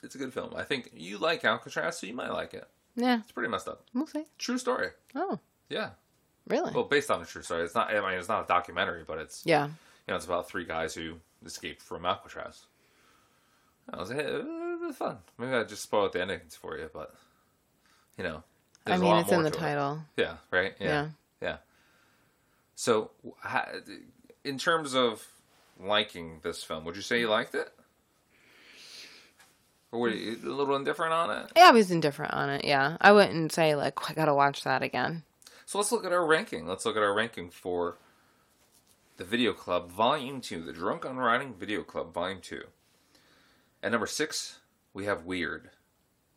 [0.02, 0.52] It's a good film.
[0.56, 2.66] I think you like Alcatraz, so you might like it.
[2.96, 3.84] Yeah, It's pretty messed up.
[3.94, 4.24] we'll see.
[4.38, 4.88] True story.
[5.14, 5.38] Oh,
[5.70, 5.90] Yeah.
[6.46, 6.72] really?
[6.72, 7.62] Well, based on a true story.
[7.64, 7.90] It's not.
[7.94, 9.72] I mean, it's not a documentary, but it's yeah, you
[10.08, 12.66] know, it's about three guys who escaped from Alcatraz.
[13.92, 15.18] I was hey, it was fun.
[15.38, 17.14] Maybe I just spoiled the endings for you, but
[18.18, 18.42] you know,
[18.86, 19.60] I mean it's in the to it.
[19.60, 20.00] title.
[20.16, 20.36] Yeah.
[20.50, 20.74] Right.
[20.80, 21.08] Yeah.
[21.40, 21.56] Yeah.
[22.74, 23.10] So,
[23.40, 23.68] ha-
[24.44, 25.26] in terms of
[25.80, 27.72] liking this film, would you say you liked it,
[29.92, 31.52] or were you a little indifferent on it?
[31.56, 32.64] Yeah, I was indifferent on it.
[32.64, 35.22] Yeah, I wouldn't say like I gotta watch that again.
[35.66, 36.66] So let's look at our ranking.
[36.66, 37.96] Let's look at our ranking for
[39.16, 42.62] the Video Club Volume Two, the Drunk on Writing Video Club Volume Two.
[43.82, 44.58] At number six,
[44.94, 45.70] we have Weird,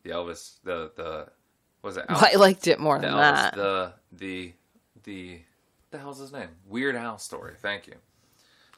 [0.02, 1.28] the Elvis, the the
[1.82, 2.04] was it?
[2.08, 3.54] Al- I liked it more the than Elvis, that.
[3.54, 4.52] the the
[5.04, 5.40] the
[5.90, 6.48] the hell's his name?
[6.68, 7.54] Weird Al story.
[7.60, 7.94] Thank you.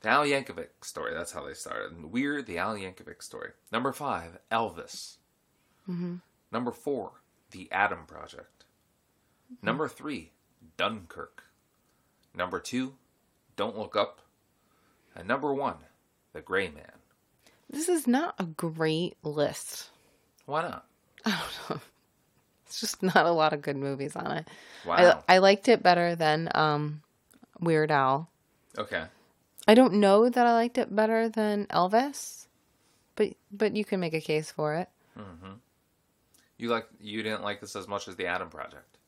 [0.01, 1.13] The Al Yankovic story.
[1.15, 2.13] That's how they started.
[2.13, 3.51] Weird, the Al Yankovic story.
[3.73, 5.17] Number five, Elvis.
[5.89, 6.17] Mm-hmm.
[6.53, 7.13] Number four,
[7.51, 8.65] The Adam Project.
[9.63, 10.33] Number three,
[10.77, 11.45] Dunkirk.
[12.35, 12.95] Number two,
[13.57, 14.21] Don't Look Up.
[15.17, 15.77] And number one,
[16.33, 16.93] The Gray Man.
[17.69, 19.91] This is not a great list.
[20.47, 20.87] Why not?
[21.25, 21.83] I don't know.
[22.67, 24.49] It's just not a lot of good movies on it.
[24.85, 25.23] Wow.
[25.27, 27.01] I, I liked it better than um,
[27.61, 28.29] Weird Al.
[28.77, 29.05] okay.
[29.69, 32.47] I don't know that I liked it better than Elvis,
[33.17, 34.89] but but you can make a case for it.
[36.57, 38.99] You like you didn't like this as much as The Adam Project.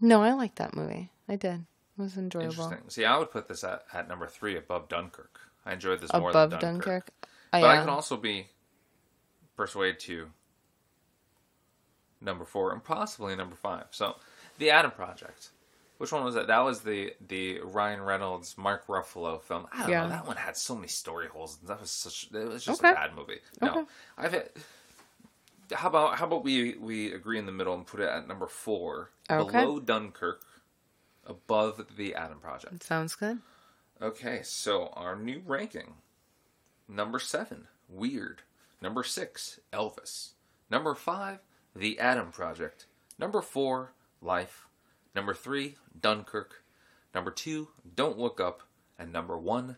[0.00, 1.10] No, I liked that movie.
[1.28, 1.64] I did.
[1.98, 2.52] It was enjoyable.
[2.52, 2.88] Interesting.
[2.88, 5.40] See, I would put this at, at number three above Dunkirk.
[5.66, 6.84] I enjoyed this more Above than Dunkirk.
[6.84, 7.28] Dunkirk.
[7.52, 8.48] I, But I uh, can also be
[9.56, 10.30] persuaded to
[12.20, 13.86] number four and possibly number five.
[13.90, 14.16] So,
[14.58, 15.50] The Adam Project.
[16.00, 16.46] Which one was that?
[16.46, 19.66] That was the the Ryan Reynolds, Mark Ruffalo film.
[19.70, 20.02] I don't Yeah.
[20.04, 20.08] know.
[20.08, 21.58] That one had so many story holes.
[21.64, 22.30] That was such.
[22.32, 22.90] It was just Okay.
[22.90, 23.40] a bad movie.
[23.60, 23.84] No, Okay.
[24.16, 24.32] I've.
[24.32, 24.50] Had,
[25.72, 28.46] how about how about we we agree in the middle and put it at number
[28.46, 29.60] four, Okay.
[29.62, 30.42] below Dunkirk,
[31.26, 32.82] above the Adam Project.
[32.82, 33.42] sounds good.
[34.00, 35.96] Okay, so our new ranking.
[36.88, 38.40] Number seven, Weird.
[38.80, 40.30] Number six, Elvis.
[40.70, 41.40] Number five,
[41.76, 42.86] The Adam Project.
[43.18, 44.66] Number four, Life.
[45.14, 46.62] Number three, Dunkirk.
[47.14, 48.62] Number two, Don't Look Up.
[48.98, 49.76] And number one,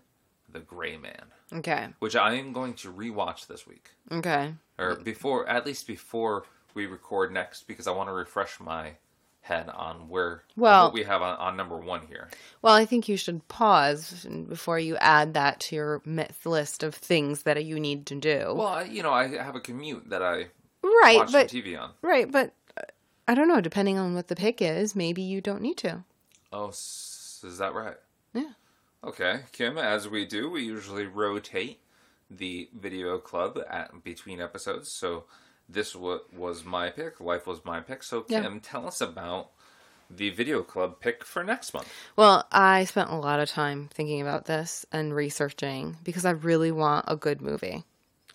[0.50, 1.88] The Gray Man, Okay.
[2.00, 3.90] which I am going to rewatch this week.
[4.10, 4.54] Okay.
[4.78, 8.96] Or before, at least before we record next, because I want to refresh my
[9.42, 12.28] head on where Well- what we have on, on number one here.
[12.62, 16.94] Well, I think you should pause before you add that to your myth list of
[16.94, 18.54] things that you need to do.
[18.56, 20.48] Well, I, you know, I have a commute that I
[20.82, 21.90] right, watch but some TV on.
[22.02, 22.52] right, but
[23.32, 23.62] I don't know.
[23.62, 26.04] Depending on what the pick is, maybe you don't need to.
[26.52, 26.68] Oh.
[26.68, 27.96] Is that right?
[28.34, 28.50] Yeah.
[29.02, 29.78] Okay, Kim.
[29.78, 31.80] As we do, we usually rotate
[32.30, 34.90] the video club at between episodes.
[34.90, 35.24] So
[35.66, 37.20] this wa- was my pick.
[37.20, 38.02] Life was my pick.
[38.02, 38.42] So Yeah.
[38.42, 39.52] Kim, tell us about
[40.10, 41.88] the video club pick for next month.
[42.16, 46.70] Well, I spent a lot of time thinking about this and researching because I really
[46.70, 47.84] want a good movie.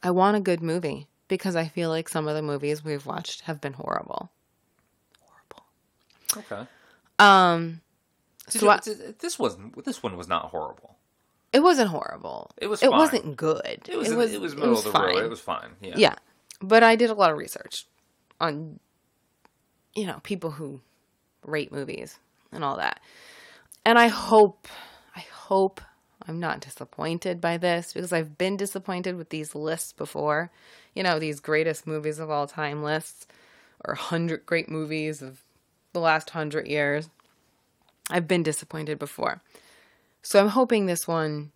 [0.02, 3.42] I want a good movie because I feel like some of the movies we've watched
[3.42, 3.74] have been.
[3.74, 4.32] Horrible.
[6.36, 6.68] Okay.
[7.20, 7.82] Um,
[8.50, 9.84] Did So you- I- th- this wasn't.
[9.86, 10.96] This one was not horrible.
[11.54, 12.52] it wasn't horrible.
[12.58, 13.00] It was It fine.
[13.00, 13.82] wasn't good.
[13.88, 14.12] It was.
[14.12, 15.16] It was, it was middle of the fine.
[15.16, 15.24] road.
[15.26, 15.76] It was fine.
[15.82, 15.94] Yeah.
[15.98, 16.16] Yeah.
[16.62, 17.86] But I did a lot of research
[18.40, 18.80] on,
[19.96, 20.82] you know, people who
[21.44, 22.20] rate movies
[22.52, 23.00] and all that.
[23.86, 24.68] And I hope,
[25.16, 25.82] I hope
[26.28, 30.52] I'm not disappointed by this because I've been disappointed with these lists before.
[30.94, 33.28] You know, these greatest movies of all time lists
[33.86, 35.42] or 100 great movies of
[35.98, 37.10] the last 100 years.
[38.10, 39.42] I've been disappointed before.
[40.22, 41.52] So I'm hoping this one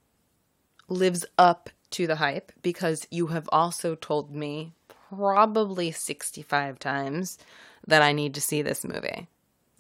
[0.90, 7.38] lives up to the hype because you have also told me probably 65 times
[7.86, 9.28] that I need to see this movie.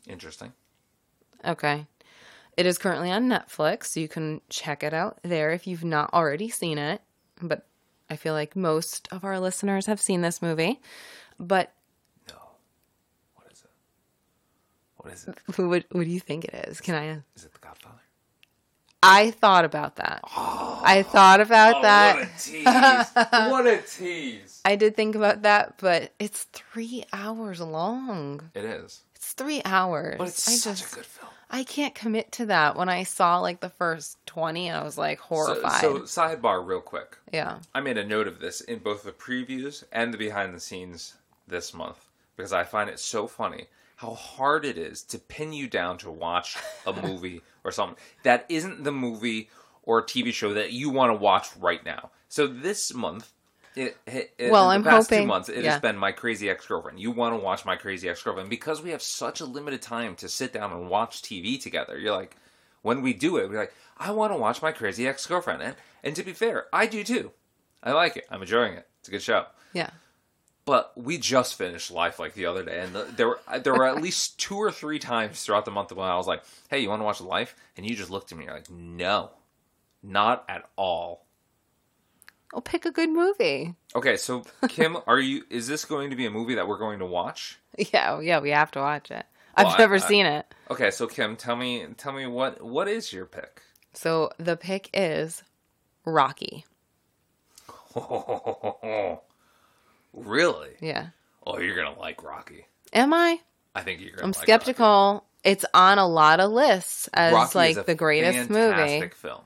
[0.08, 0.54] Interesting.
[1.46, 1.86] Okay.
[2.58, 6.14] It is currently on Netflix, so you can check it out there if you've not
[6.14, 7.02] already seen it.
[7.42, 7.66] But
[8.10, 10.82] I feel like most of our listeners have seen this movie.
[11.40, 11.74] But
[12.30, 12.36] No.
[13.36, 13.70] What is it?
[15.02, 15.38] What is it?
[15.58, 16.80] what, what do you think it is?
[16.82, 17.06] Can I?
[17.36, 17.96] Is it The Godfather?
[19.04, 20.22] I thought about that.
[20.38, 22.16] Oh, I thought about oh, that.
[22.16, 23.12] Oh, What a tease!
[23.52, 24.62] what a tease!
[24.64, 28.52] I did think about that, but it's three hours long.
[28.54, 30.18] It is, It's three hours.
[30.20, 31.32] but it's I such just a good film.
[31.50, 32.76] I can't commit to that.
[32.78, 35.82] When I saw like the first twenty, I was like So, horrified.
[35.82, 37.18] so sidebar, real quick.
[37.34, 37.58] yeah.
[37.74, 41.16] I made a note of this in both the previews and the behind the scenes
[41.48, 43.66] this month because I find it so funny
[44.02, 48.46] how hard it is to pin you down to watch a movie or something that
[48.50, 49.48] isn't the movie
[49.84, 52.10] or TV show that you want to watch right now.
[52.28, 53.32] So this month,
[53.76, 55.74] it, it, Well, I'm the past two months, it yeah.
[55.74, 57.00] has been My Crazy Ex Girlfriend.
[57.00, 60.16] You want to watch My Crazy Ex Girlfriend because we have such a limited time
[60.16, 61.98] to sit down and watch TV together.
[61.98, 62.36] You're like,
[62.82, 65.76] when we do it, we're like, I want to watch My Crazy Ex Girlfriend, and
[66.04, 67.32] and to be fair, I do too.
[67.84, 68.26] I like it.
[68.32, 68.88] I'm enjoying it.
[69.00, 69.46] It's a good show.
[69.74, 69.92] Yeah.
[70.72, 73.86] But we just finished Life like the other day, and the, there were there were
[73.88, 76.88] at least two or three times throughout the month when I was like, "Hey, you
[76.88, 79.32] want to watch Life?" And you just looked at me, you're like, "No,
[80.02, 81.26] not at all."
[82.54, 83.76] I'll pick a good movie.
[83.94, 85.44] Okay, so Kim, are you?
[85.50, 87.60] Is this going to be a movie that we're going to watch?
[87.92, 89.26] Yeah, yeah, we have to watch it.
[89.58, 90.46] Well, I've I- never I- seen it.
[90.70, 93.62] Okay, so Kim, tell me, tell me what what is your pick?
[93.92, 95.44] So the pick is
[96.06, 96.64] Rocky.
[100.14, 100.72] really?
[100.80, 101.08] Yeah.
[101.46, 102.66] Oh, you're gonna like Rocky.
[102.94, 103.40] Am I?
[103.76, 104.24] I think you're gonna.
[104.24, 105.26] I'm like skeptical.
[105.44, 107.58] It's on a lot of lists as Rocky.
[107.58, 108.76] Rocky like the greatest movie.
[108.76, 109.42] fantastic film.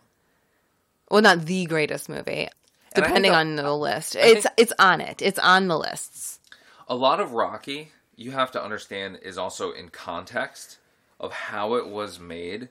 [1.10, 2.50] Well, not the greatest movie,
[2.94, 4.16] And depending a- on the list.
[4.18, 5.22] I It's think- it's on it.
[5.22, 6.40] It's on the lists.
[6.88, 10.80] a lot of Rocky, you have to understand, is also in context
[11.20, 12.70] of how it was made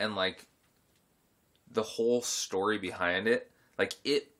[0.00, 0.46] and like
[1.70, 3.50] the whole story behind it.
[3.78, 4.31] Like it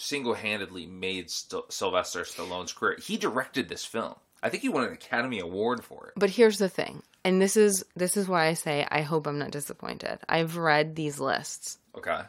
[0.00, 2.96] single handedly made St- Sylvester Stallone's career.
[3.02, 4.14] He directed this film.
[4.42, 6.14] I think he won an Academy Award for it.
[6.16, 9.38] But here's the thing, and this is this is why I say I hope I'm
[9.38, 10.18] not disappointed.
[10.28, 11.78] I've read these lists.
[11.96, 12.20] Okay.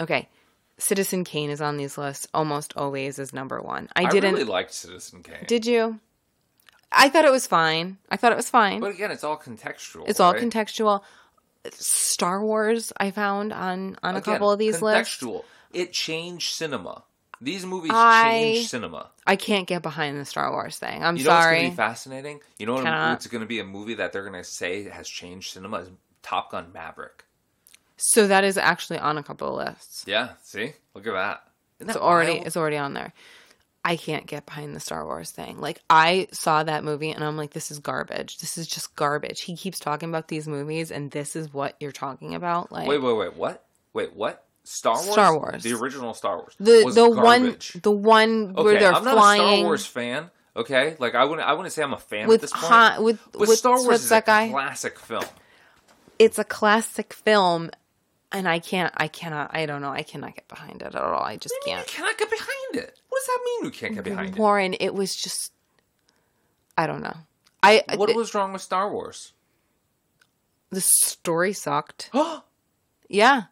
[0.00, 0.28] Okay,
[0.78, 3.88] Citizen Kane is on these lists almost always as number one.
[3.96, 4.32] I I didn't.
[4.34, 5.44] really liked Citizen Kane.
[5.48, 5.98] Did you?
[6.92, 7.98] I thought it was fine.
[8.08, 8.78] I thought it was fine.
[8.80, 10.04] but again, it's all contextual.
[10.08, 11.02] it's all contextual.
[11.72, 15.16] Star Wars, I found on on a Again, couple of these lists.
[15.18, 15.44] contextual.
[15.74, 17.04] It changed cinema.
[17.40, 19.10] These movies I- changed cinema.
[19.26, 21.02] I can't get behind the Star Wars thing.
[21.02, 21.56] I'm You know sorry.
[21.56, 22.40] going to be fascinating?
[22.58, 25.08] You know what, what's going to be a movie that they're going to say has
[25.08, 25.88] changed cinema is
[26.22, 27.24] Top Gun Maverick.
[27.96, 30.04] so that is actually on a couple of lists.
[30.06, 30.72] Yeah, see?
[30.94, 31.42] Look at that.
[31.80, 32.46] Isn't It's that already wild?
[32.46, 33.12] it's already on there.
[33.86, 35.58] I can't get behind the Star Wars thing.
[35.60, 38.38] Like I saw that movie and I'm like, this is garbage.
[38.38, 39.42] This is just garbage.
[39.42, 42.72] He keeps talking about these movies and this is what you're talking about.
[42.72, 43.36] Like Wait, wait, wait.
[43.36, 43.66] What?
[43.92, 44.43] Wait, what?
[44.64, 45.12] Star Wars?
[45.12, 45.62] Star Wars.
[45.62, 46.54] The original Star Wars.
[46.58, 50.30] the the one the one where Okay, they're I'm not flying a Star Wars fan.
[50.56, 53.02] Okay, like I wouldn't, I wouldn't say I'm a fan with at this point.
[53.02, 54.48] With but with Star Wars is that a guy?
[54.50, 55.24] classic film.
[56.18, 57.70] it's a classic film
[58.32, 59.90] and I can't I cannot I don't know.
[59.90, 61.22] I cannot get behind it at all.
[61.22, 61.86] I just You can't.
[61.86, 63.00] cannot get behind it.
[63.08, 63.64] What does that mean?
[63.66, 64.38] You can't get behind it?
[64.38, 65.52] Warren, it was just
[66.78, 67.16] I don't know.
[67.62, 67.98] I it.
[67.98, 69.32] What was wrong with Star Wars?
[70.70, 72.10] the story sucked.
[72.14, 72.42] Oh,
[73.08, 73.42] Yeah.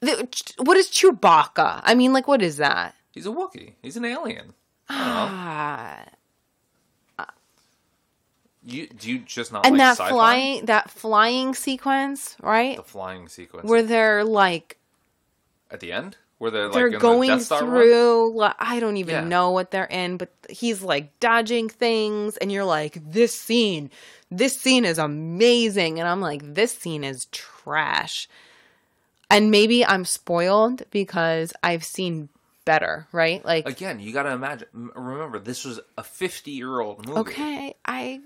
[0.00, 0.28] The,
[0.58, 1.80] what is Chewbacca?
[1.82, 2.94] I mean, like, what is that?
[3.12, 3.72] he's a Wookiee.
[3.82, 4.52] He's an alien.
[4.90, 6.04] Ah,
[8.62, 10.08] You do you just not and like that sci-fi?
[10.10, 12.76] flying that flying sequence, right?
[12.76, 14.76] the flying sequence Where they're like
[15.70, 17.40] at the end where they're like they're the going run?
[17.40, 19.24] through li- I don't even Yeah.
[19.28, 23.90] know what they're in, but he's like dodging things and you're like this scene
[24.32, 28.28] this scene is amazing and I'm like this scene is trash.
[29.30, 32.28] And maybe I'm spoiled because I've seen
[32.64, 33.44] better, right?
[33.44, 34.68] Like Again, you got to imagine.
[34.72, 37.20] Remember, this was a fifty-year-old movie.
[37.20, 38.20] okay, I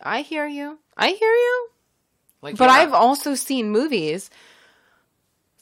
[0.00, 0.78] I hear you.
[0.96, 1.68] I hear you.
[2.42, 2.76] like, But yeah.
[2.76, 4.30] I've also seen movies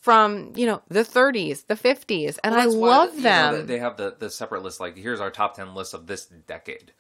[0.00, 3.56] from, you know, the 30s, the 50s, and Well, I that's why, love you know,
[3.56, 3.66] them.
[3.66, 4.78] they have the, the separate list.
[4.80, 6.92] Like, here's our top 10 list of this decade,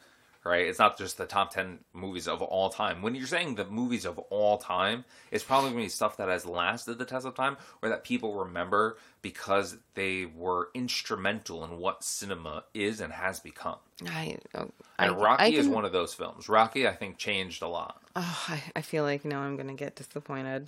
[0.44, 0.66] right?
[0.66, 3.00] It's not just the top 10 movies of all time.
[3.02, 6.28] When you're saying the movies of all time, it's probably going to be stuff that
[6.28, 11.78] has lasted the test of time or that people remember because they were instrumental in
[11.78, 13.78] what cinema is and has become.
[14.06, 16.48] I, oh, I, And Rocky I is one of those films.
[16.48, 18.02] Rocky, I think, changed a lot.
[18.14, 20.66] Oh, I, I feel like now I'm going to get disappointed.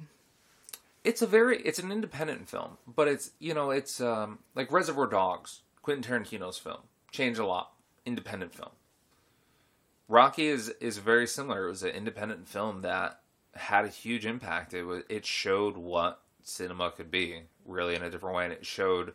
[1.05, 5.07] it's a very it's an independent film but it's you know it's um like reservoir
[5.07, 6.81] dogs quentin tarantino's film
[7.13, 7.71] changed a lot
[8.05, 8.71] independent film
[10.09, 13.21] rocky is is very similar it was an independent film that
[13.55, 18.11] had a huge impact it was it showed what cinema could be really in a
[18.11, 19.15] different way and it showed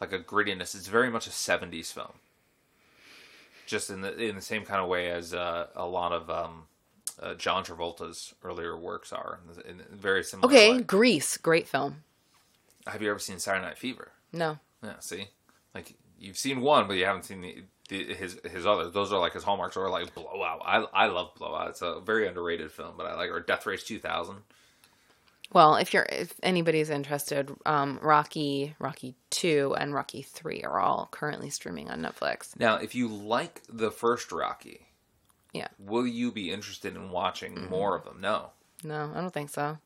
[0.00, 2.12] like a grittiness it's very much a 70s film
[3.66, 6.64] just in the in the same kind of way as uh, a lot of um
[7.20, 10.82] uh, John Travolta's earlier works are in a very similar Okay, way.
[10.82, 12.04] Grease, great film.
[12.86, 14.12] Have you ever seen Saturday Night Fever?
[14.32, 14.58] No.
[14.82, 15.28] Yeah, see,
[15.74, 18.92] like you've seen one, but you haven't seen the, the his his others.
[18.92, 20.62] Those are like his hallmarks, or like Blowout.
[20.64, 21.68] I I love Blowout.
[21.70, 24.36] It's a very underrated film, but I like or Death Race 2000.
[25.52, 31.08] Well, if you're if anybody's interested, um, Rocky, Rocky Two, and Rocky Three are all
[31.12, 32.58] currently streaming on Netflix.
[32.58, 34.88] Now, if you like the first Rocky,
[35.52, 35.68] Yeah.
[35.78, 38.20] will you be interested in watching more of them?
[38.20, 38.50] No.
[38.82, 39.78] No, I don't think so.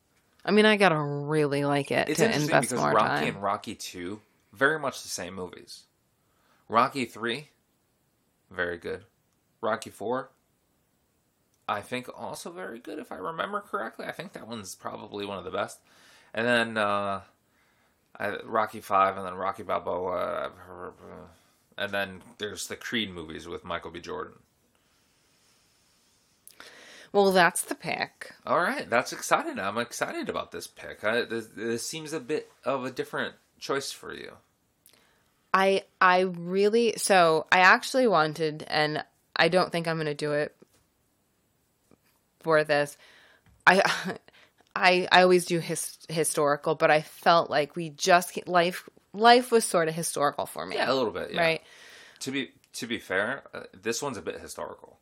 [0.46, 3.34] I mean, I gotta really like it It's to interesting invest because more Rocky time.
[3.34, 4.22] and Rocky Two,
[4.54, 5.82] very much the same movies.
[6.70, 7.48] Rocky Three,
[8.50, 9.04] very good.
[9.60, 10.30] Rocky Four,
[11.68, 14.06] I think also very good if I remember correctly.
[14.06, 15.80] I think that one's probably one of the best.
[16.34, 17.20] And then uh,
[18.18, 20.50] I, Rocky Five, and then Rocky Balboa,
[21.78, 24.00] and then there's the Creed movies with Michael B.
[24.00, 24.34] Jordan.
[27.12, 28.32] Well, that's the pick.
[28.46, 29.58] All right, that's exciting.
[29.58, 31.02] I'm excited about this pick.
[31.02, 34.32] I, this, this seems a bit of a different choice for you.
[35.52, 39.04] I I really so I actually wanted, and
[39.36, 40.54] I don't think I'm gonna do it
[42.40, 42.96] for this.
[43.66, 43.82] I
[44.76, 49.64] I I always do his, historical, but I felt like we just life life was
[49.64, 51.32] sort of historical for me, Yeah, a little bit.
[51.32, 51.40] Yeah.
[51.40, 51.62] right?
[52.20, 54.98] To be to be fair, uh, this one's a bit historical.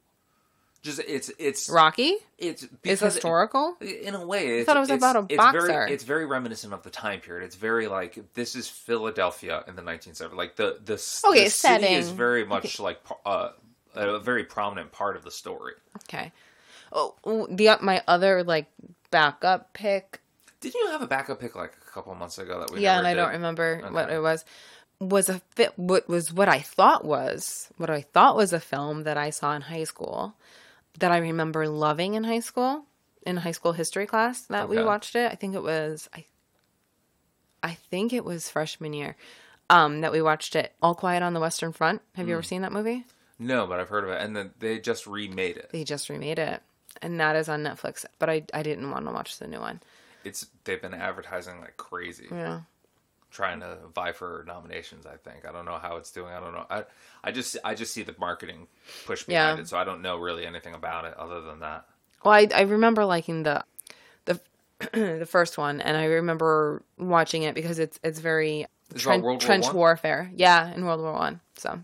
[0.96, 3.76] Just it's it's Rocky it's because historical.
[3.80, 4.58] in a way.
[4.58, 5.66] It's, thought it was it's- about a it's boxer.
[5.66, 7.44] Very, it's very reminiscent of the time period.
[7.44, 10.34] It's very like this is Philadelphia in the 1970s.
[10.34, 10.94] Like the the,
[11.28, 13.50] Okay, the city is very much like uh,
[13.94, 15.74] a very prominent part of the story.
[16.04, 16.32] Okay.
[16.92, 17.14] Oh,
[17.50, 18.66] the my other like
[19.10, 20.20] backup pick
[20.60, 23.06] Did you have a backup pick like a couple months ago that we yeah, and
[23.06, 23.20] I did?
[23.20, 24.44] don't remember what it was.
[25.00, 25.72] Was a fit.
[25.78, 29.54] What was what I thought was what I thought was a film that I saw
[29.54, 30.34] in high school,
[30.98, 32.84] that I remember loving in high school,
[33.22, 35.30] in high school history class that we watched it.
[35.32, 36.24] I think it was I.
[37.62, 39.16] I think it was freshman year,
[39.68, 40.72] um, that we watched it.
[40.80, 42.02] All Quiet on the Western Front.
[42.14, 42.30] Have Hmm.
[42.30, 43.04] you ever seen that movie?
[43.38, 45.70] No, but I've heard of it, and then they just remade it.
[45.72, 46.62] They just remade it,
[47.02, 48.04] and that is on Netflix.
[48.18, 49.80] But I I didn't want to watch the new one.
[50.24, 52.26] It's they've been advertising like crazy.
[52.30, 52.60] Yeah.
[53.30, 55.06] Trying to vie for nominations.
[55.06, 56.32] I think I don't know how it's doing.
[56.32, 56.66] I don't know.
[56.70, 56.84] I
[57.22, 58.66] I just I just see the marketing
[59.06, 59.62] push behind Yeah.
[59.62, 61.86] it, so I don't know really anything about it other than that.
[62.24, 63.64] Well, I, I remember liking the
[64.24, 64.40] the
[64.92, 69.36] the first one, and I remember watching it because it's it's very It's tren- War
[69.38, 69.74] trench One?
[69.76, 70.30] warfare.
[70.34, 71.40] Yeah, in World War One.
[71.56, 71.78] So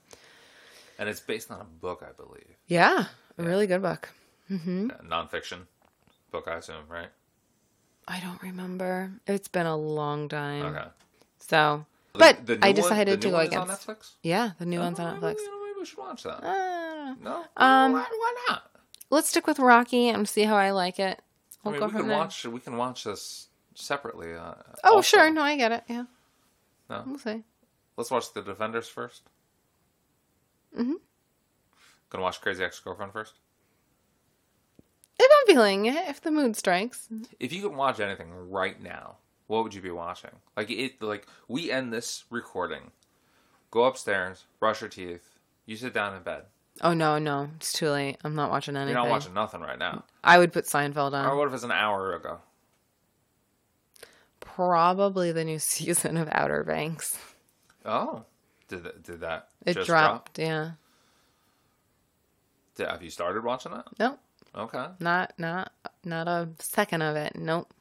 [0.98, 3.06] And it's based on a book, I believe, yeah,
[3.38, 4.08] a really good book.
[4.50, 4.90] Mm-hmm.
[4.90, 5.66] a nonfiction
[6.30, 7.08] book, I assume, right?
[8.06, 9.10] I don't remember.
[9.26, 10.66] It's been a long time.
[10.66, 10.88] Okay.
[11.48, 11.84] So,
[12.14, 13.88] The- but the I one- decided the to go one against.
[13.88, 14.12] on Netflix.
[14.22, 15.36] Yeah, the new one's Oh, on Netflix.
[15.44, 16.42] know, maybe we should watch that.
[16.42, 18.70] Uh, no, um, why, why not?
[19.10, 21.20] let's stick with Rocky and see how I like it.
[21.62, 22.18] We'll mean, go we can there.
[22.18, 22.44] watch.
[22.44, 24.34] We can watch this separately.
[24.34, 25.16] Uh, oh, also.
[25.18, 25.30] sure.
[25.30, 25.84] No, I get it.
[25.88, 26.04] Yeah,
[26.90, 27.04] No.
[27.06, 27.42] we'll see.
[27.96, 29.22] Let's watch the Defenders first.
[30.76, 30.94] Mm-hmm.
[32.10, 33.34] Gonna watch Crazy Ex-Girlfriend first.
[35.18, 39.16] If I'm feeling it, if the mood strikes, If you could watch anything right now,
[39.54, 40.30] what would you be watching?
[40.56, 42.90] Like it, like we end this recording,
[43.70, 46.42] go upstairs, brush your teeth, you sit down in bed.
[46.82, 48.16] Oh no, no, it's too late.
[48.24, 48.94] I'm not watching anything.
[48.94, 50.04] You're not watching nothing right now.
[50.24, 51.24] I would put Seinfeld on.
[51.26, 52.38] Or what if it's an hour ago?
[54.40, 57.16] Probably the new season of Outer Banks.
[57.84, 58.24] Oh,
[58.68, 60.34] did that, did that It just dropped.
[60.34, 60.46] drop?
[60.48, 60.70] Yeah.
[62.76, 63.84] Did, have you started watching it?
[64.00, 64.18] Nope.
[64.56, 64.86] Okay.
[65.00, 65.72] Not not
[66.04, 67.36] not a second of it.
[67.36, 67.72] Nope.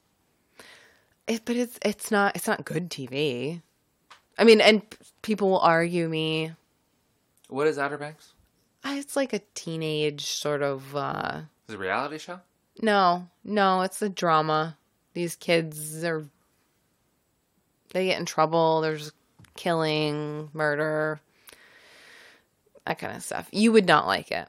[1.28, 3.62] It, but it's it's not it's not good TV.
[4.38, 4.82] I mean, and
[5.22, 6.52] people will argue me.
[7.50, 8.34] What is Outer Banks?
[8.84, 10.96] "Ah, It's like a teenage sort of.
[10.96, 12.40] uh Is it a reality show?
[12.82, 14.78] No, no, it's a drama.
[15.14, 16.26] These kids are.
[17.94, 18.82] They get in trouble.
[18.82, 19.12] There's
[19.56, 21.20] killing, murder,
[22.88, 23.48] that kind of stuff.
[23.52, 24.48] You would not like it.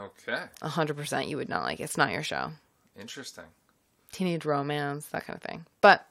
[0.00, 0.44] Okay.
[0.62, 1.84] A hundred percent, you would not like it.
[1.84, 2.52] It's not your show.
[2.98, 3.44] Interesting.
[4.16, 5.66] Teenage romance, that kind of thing.
[5.80, 6.06] But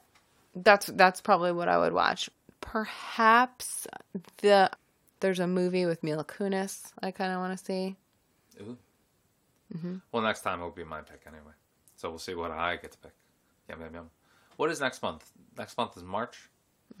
[0.54, 2.30] that's that's probably what I would watch.
[2.60, 3.86] Perhaps
[4.38, 4.70] the
[5.20, 7.96] there's a movie with Mila Kunis I kind of want to see.
[8.60, 8.78] Ooh.
[9.74, 9.96] Mm-hmm.
[10.12, 11.52] Well, next time it'll be my pick anyway.
[11.96, 13.12] So we'll see what I get to pick.
[13.68, 14.10] Yum yum yum.
[14.56, 15.28] What is next month?
[15.58, 16.48] Next month is March.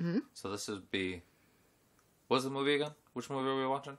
[0.02, 0.18] Mm-hmm.
[0.34, 1.22] So this would be.
[2.26, 2.90] What's the movie again?
[3.12, 3.96] Which movie are we watching?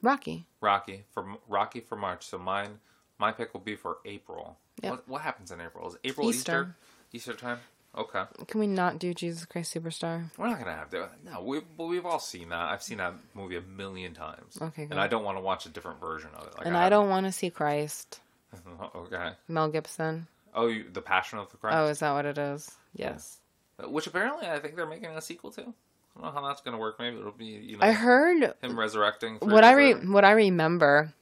[0.00, 0.46] Rocky.
[0.60, 2.24] Rocky for Rocky for March.
[2.26, 2.78] So mine,
[3.22, 4.58] my pick will be for April.
[4.82, 4.90] Yep.
[4.90, 5.88] What what happens in April?
[5.88, 6.74] Is April Easter.
[7.12, 7.30] Easter?
[7.30, 7.58] Easter time.
[7.96, 8.24] Okay.
[8.48, 10.30] Can we not do Jesus Christ Superstar?
[10.36, 11.08] We're not gonna have to.
[11.24, 12.58] No, we but we've all seen that.
[12.58, 14.58] I've seen that movie a million times.
[14.60, 14.90] Okay, good.
[14.90, 16.58] And I don't want to watch a different version of it.
[16.58, 18.20] Like And I don't want to see Christ.
[18.96, 19.30] okay.
[19.46, 20.26] Mel Gibson.
[20.52, 21.76] Oh, you, the Passion of the Christ.
[21.76, 22.70] Oh, is that what it is?
[22.96, 23.38] Yes.
[23.78, 25.60] Uh, which apparently I think they're making a sequel to.
[25.60, 26.98] I don't know how that's gonna work.
[26.98, 29.36] Maybe it'll be you know I heard him resurrecting.
[29.36, 30.12] what I re- later.
[30.12, 31.12] what I remember,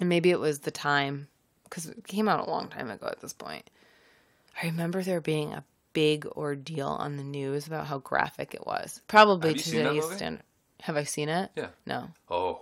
[0.00, 1.28] and maybe it was the time
[1.74, 3.68] because it came out a long time ago at this point.
[4.62, 9.00] I remember there being a big ordeal on the news about how graphic it was.
[9.08, 10.42] Probably Have you seen that today's standard.
[10.82, 11.50] Have I seen it?
[11.56, 11.68] Yeah.
[11.84, 12.10] No.
[12.30, 12.60] Oh,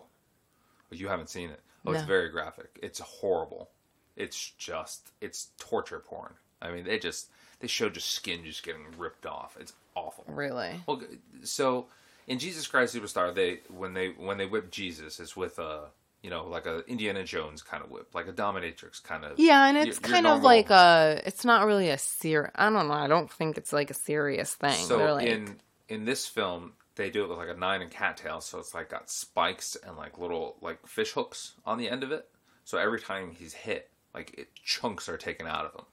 [0.91, 1.61] you haven't seen it.
[1.85, 2.79] Oh, it's very graphic.
[2.83, 3.69] It's horrible.
[4.17, 6.33] It's just it's torture porn.
[6.63, 7.29] I mean, they just
[7.61, 9.57] they show just skin just getting ripped off.
[9.61, 10.25] It's awful.
[10.29, 10.81] Really?
[10.87, 11.03] Well,
[11.43, 11.87] so
[12.29, 15.89] in Jesus Christ Superstar, they when they when they whip Jesus, it's with a
[16.23, 19.39] you know like a Indiana Jones kind of whip, like a dominatrix kind of.
[19.39, 21.21] Yeah, and it's your kind of normal- like a.
[21.27, 22.51] It's not really a ser.
[22.55, 22.95] I don't know.
[22.95, 24.73] I don't think it's like a serious thing.
[24.87, 25.57] So like, in
[25.89, 28.91] in this film, they do it with like a nine and cattail, so it's like
[28.91, 32.29] got spikes and like little like fish hooks on the end of it.
[32.65, 35.85] So every time he's hit, like it, chunks are taken out of him.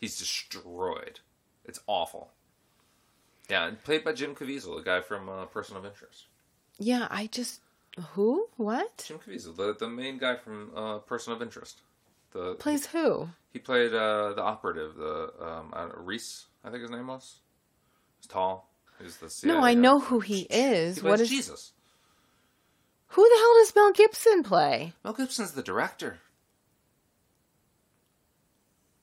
[0.00, 1.20] He's destroyed.
[1.64, 2.30] It's awful.
[3.50, 6.26] Yeah, and played by Jim Caviezel, the guy from uh, Person of Interest.
[6.78, 7.60] yeah, I just
[8.14, 11.80] who what Jim Caviezel, the the main guy from uh, Person of Interest.
[12.32, 13.28] The plays who?
[13.52, 17.36] he played uh, the operative, the um, I know, Reese, I think his name was.
[18.20, 18.68] He's tall.
[19.00, 19.80] He's the CIA No, I guy.
[19.80, 20.96] know who he is.
[21.00, 21.72] He what is Jesus?
[23.12, 24.92] who the hell does Mel Gibson play?
[25.02, 26.18] Mel Gibson's the director.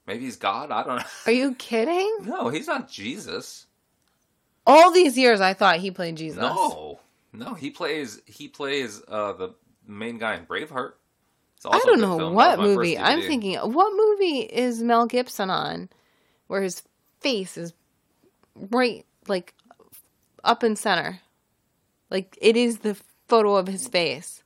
[0.05, 0.69] Maybe he's God.
[0.71, 1.05] I don't know.
[1.25, 2.17] Are you kidding?
[2.25, 3.65] No, he's not Jesus.
[4.67, 6.39] All these years, I thought he played Jesus.
[6.39, 6.99] No,
[7.37, 9.55] no, he plays he plays uh, the
[9.87, 10.93] main guy in Braveheart.
[11.57, 12.33] It's I don't know film.
[12.33, 12.97] What movie.
[12.97, 15.89] I'm thinking, what movie is Mel Gibson on,
[16.47, 16.83] where his
[17.21, 17.73] face is
[18.55, 19.53] right, like
[20.43, 21.19] up in center,
[22.09, 24.43] like it is the photo of his face.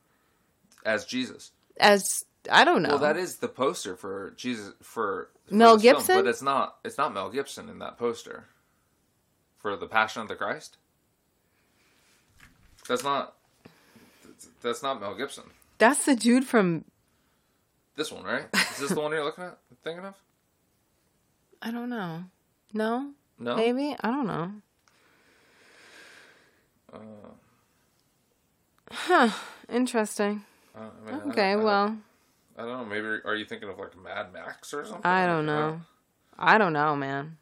[0.86, 1.52] as Jesus.
[1.80, 2.90] As I don't know.
[2.90, 6.16] Well, that is the poster for Jesus for, for Mel this film, Gibson?
[6.16, 6.78] but it's not.
[6.86, 8.46] It's not Mel Gibson in that poster
[9.58, 10.78] for the Passion of the Christ.
[12.90, 13.36] That's not.
[14.62, 15.44] That's not Mel Gibson.
[15.78, 16.84] That's the dude from.
[17.96, 18.46] This one, right?
[18.54, 19.58] Is this the one you're looking at?
[19.84, 20.16] Thinking of?
[21.62, 22.24] I don't know.
[22.74, 23.56] No, No.
[23.56, 24.52] maybe I don't know.
[26.92, 26.98] Uh,
[28.92, 29.30] Huh.
[29.70, 30.44] Interesting.
[30.76, 31.52] uh, I mean, I- Okay.
[31.52, 31.98] I, well,
[32.58, 32.86] I don't know.
[32.86, 35.06] Maybe are you thinking of like Mad Max or something?
[35.06, 35.82] I don't know.
[36.38, 37.38] I don't know, man.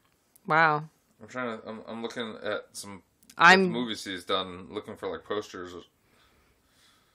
[0.46, 0.84] Wow.
[1.22, 1.68] I'm trying to.
[1.70, 3.02] I'm, I'm looking at some
[3.38, 5.74] I'm movies he's done, looking for like posters.
[5.74, 5.82] Uh,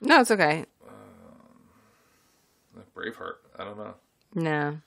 [0.00, 0.64] no, it's okay.
[0.86, 0.92] Uh,
[2.76, 3.36] like Braveheart.
[3.58, 3.94] I don't know.
[4.34, 4.78] No.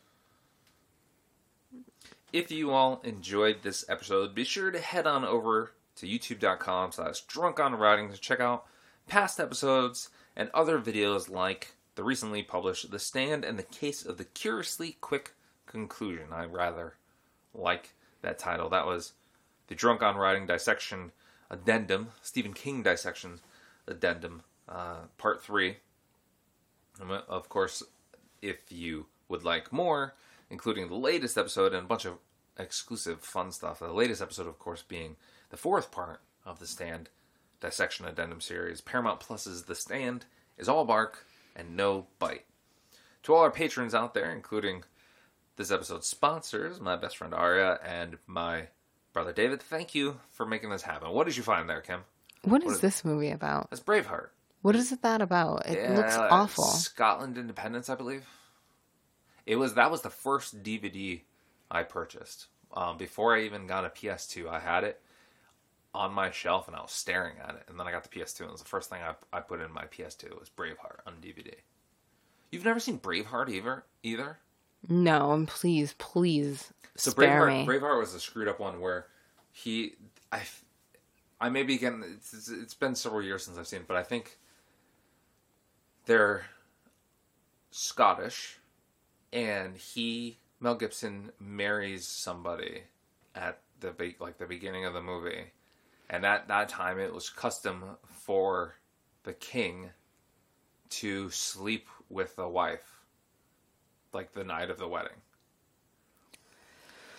[2.32, 7.22] If you all enjoyed this episode, be sure to head on over to youtube.com slash
[7.22, 8.66] drunk on writing to check out
[9.08, 14.18] past episodes and other videos like the recently published The Stand and the Case of
[14.18, 15.34] the Curiously Quick
[15.66, 16.28] Conclusion.
[16.34, 16.96] I rather
[17.54, 18.70] like that title.
[18.70, 19.14] That was
[19.68, 21.12] the Drunk on Writing Dissection
[21.50, 23.40] Addendum, Stephen King Dissection
[23.88, 25.78] Addendum, uh, Part 3.
[27.00, 27.84] And Of course,
[28.42, 30.16] if you would like more,
[30.50, 32.18] including the latest episode and a bunch of
[32.58, 33.80] exclusive fun stuff.
[33.80, 35.16] The latest episode, of course, being
[35.50, 37.10] the fourth part of the Stand
[37.60, 38.82] Dissection Addendum series.
[38.82, 40.26] Paramount Plus's The Stand
[40.58, 41.26] is all bark,
[41.56, 42.46] and no bite.
[43.24, 44.84] To all our patrons out there, including
[45.56, 48.68] this episode's sponsors, my best friend Aria and my
[49.16, 51.10] brother David, thank you for making this happen.
[51.10, 52.02] What did you find there, Kim?
[52.44, 53.70] What is is- this movie about?
[53.72, 54.28] That's Braveheart.
[54.62, 55.68] What is it that about?
[55.68, 56.64] It looks awful.
[56.66, 58.26] Scotland Independence, I believe.
[59.46, 61.22] It was that was the first DVD
[61.72, 62.48] I purchased.
[62.74, 65.00] Um, before I even got a PS2, I had it
[65.94, 67.64] on my shelf and I was staring at it.
[67.70, 69.62] And then I got the PS2, and it was the first thing I, I put
[69.62, 71.54] in my PS2 was Braveheart on DVD.
[72.52, 73.86] You've never seen Braveheart either?
[74.04, 74.40] Either?
[74.90, 77.66] No, and please, please So spare Braveheart, me.
[77.66, 79.08] Braveheart was a screwed up one where
[79.52, 79.96] he,
[80.32, 80.42] I,
[81.40, 82.04] I may be getting.
[82.04, 84.38] It's, it's- it's been several years since I've seen it, but I think
[86.06, 86.46] they're
[87.72, 88.58] Scottish,
[89.34, 92.84] and he Mel Gibson marries somebody
[93.36, 95.52] at the be- like the beginning of the movie,
[96.10, 98.76] and at that time it was custom for
[99.24, 99.90] the king
[100.90, 103.02] to sleep with the wife,
[104.14, 105.18] like the night of the wedding.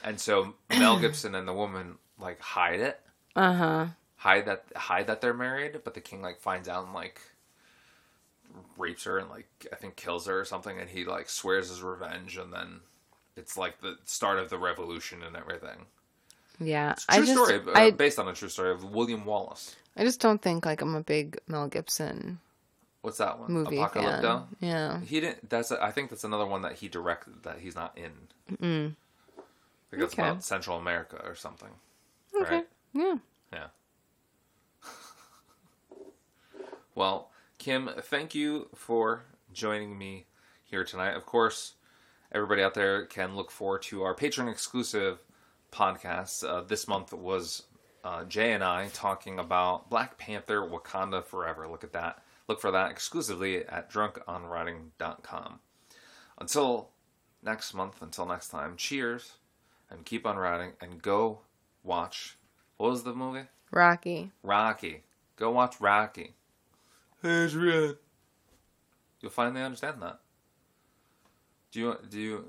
[0.07, 2.99] And so Mel Gibson and the woman like hide it,
[3.35, 3.87] Uh huh.
[4.17, 7.21] hide that hide that they're married, but the king like finds out and like
[8.79, 11.83] rapes her and like I think kills her or something, and he like swears his
[11.83, 12.81] revenge, and then
[13.37, 15.87] it's like the start of the revolution and everything.
[16.59, 18.83] Yeah, It's a true I just, story, uh, I, based on a true story of
[18.85, 19.77] William Wallace.
[19.95, 22.39] I just don't think like I'm a big Mel Gibson
[23.03, 23.53] What's that one?
[23.53, 24.23] movie Apocalypto.
[24.23, 24.43] fan.
[24.61, 25.51] Yeah, He didn't.
[25.51, 25.71] That's.
[25.71, 28.13] A, I think that's another one that he directed that he's not in.
[28.57, 28.95] Mm.
[29.93, 30.23] I think Okay.
[30.23, 31.71] about Central America or something.
[32.35, 32.57] Okay.
[32.57, 32.69] Right?
[32.93, 33.17] yeah.
[33.53, 33.67] Yeah.
[36.95, 40.27] well, Kim, thank you for joining me
[40.65, 41.15] here tonight.
[41.15, 41.75] Of course,
[42.33, 45.19] everybody out there can look forward to our patron exclusive
[45.73, 46.47] podcast.
[46.49, 47.63] Uh, this month was
[48.05, 51.69] uh, Jay and I talking about Black Panther Wakanda Forever.
[51.69, 52.23] Look at that.
[52.49, 55.61] Look for that exclusively at drunkonwriting.com.
[56.39, 56.91] Until
[57.43, 59.33] next month, until next time, cheers
[59.91, 61.41] and keep on writing and go
[61.83, 62.37] watch.
[62.77, 63.47] What was the movie?
[63.71, 64.33] Rocky.
[64.43, 65.03] Rocky.
[65.37, 66.35] Go watch Rocky.
[67.25, 67.97] Adrian.
[69.21, 70.21] You'll finally understand that.
[71.73, 72.45] Do you do you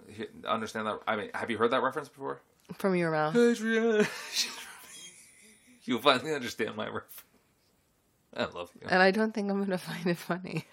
[0.45, 0.99] understand that?
[1.07, 2.41] I mean, have you heard that reference before?
[2.73, 3.35] From your mouth.
[3.35, 4.05] Adrian.
[5.83, 7.23] You'll finally understand my reference.
[8.35, 8.87] I love you.
[8.89, 10.65] And I don't think I'm going to find it funny.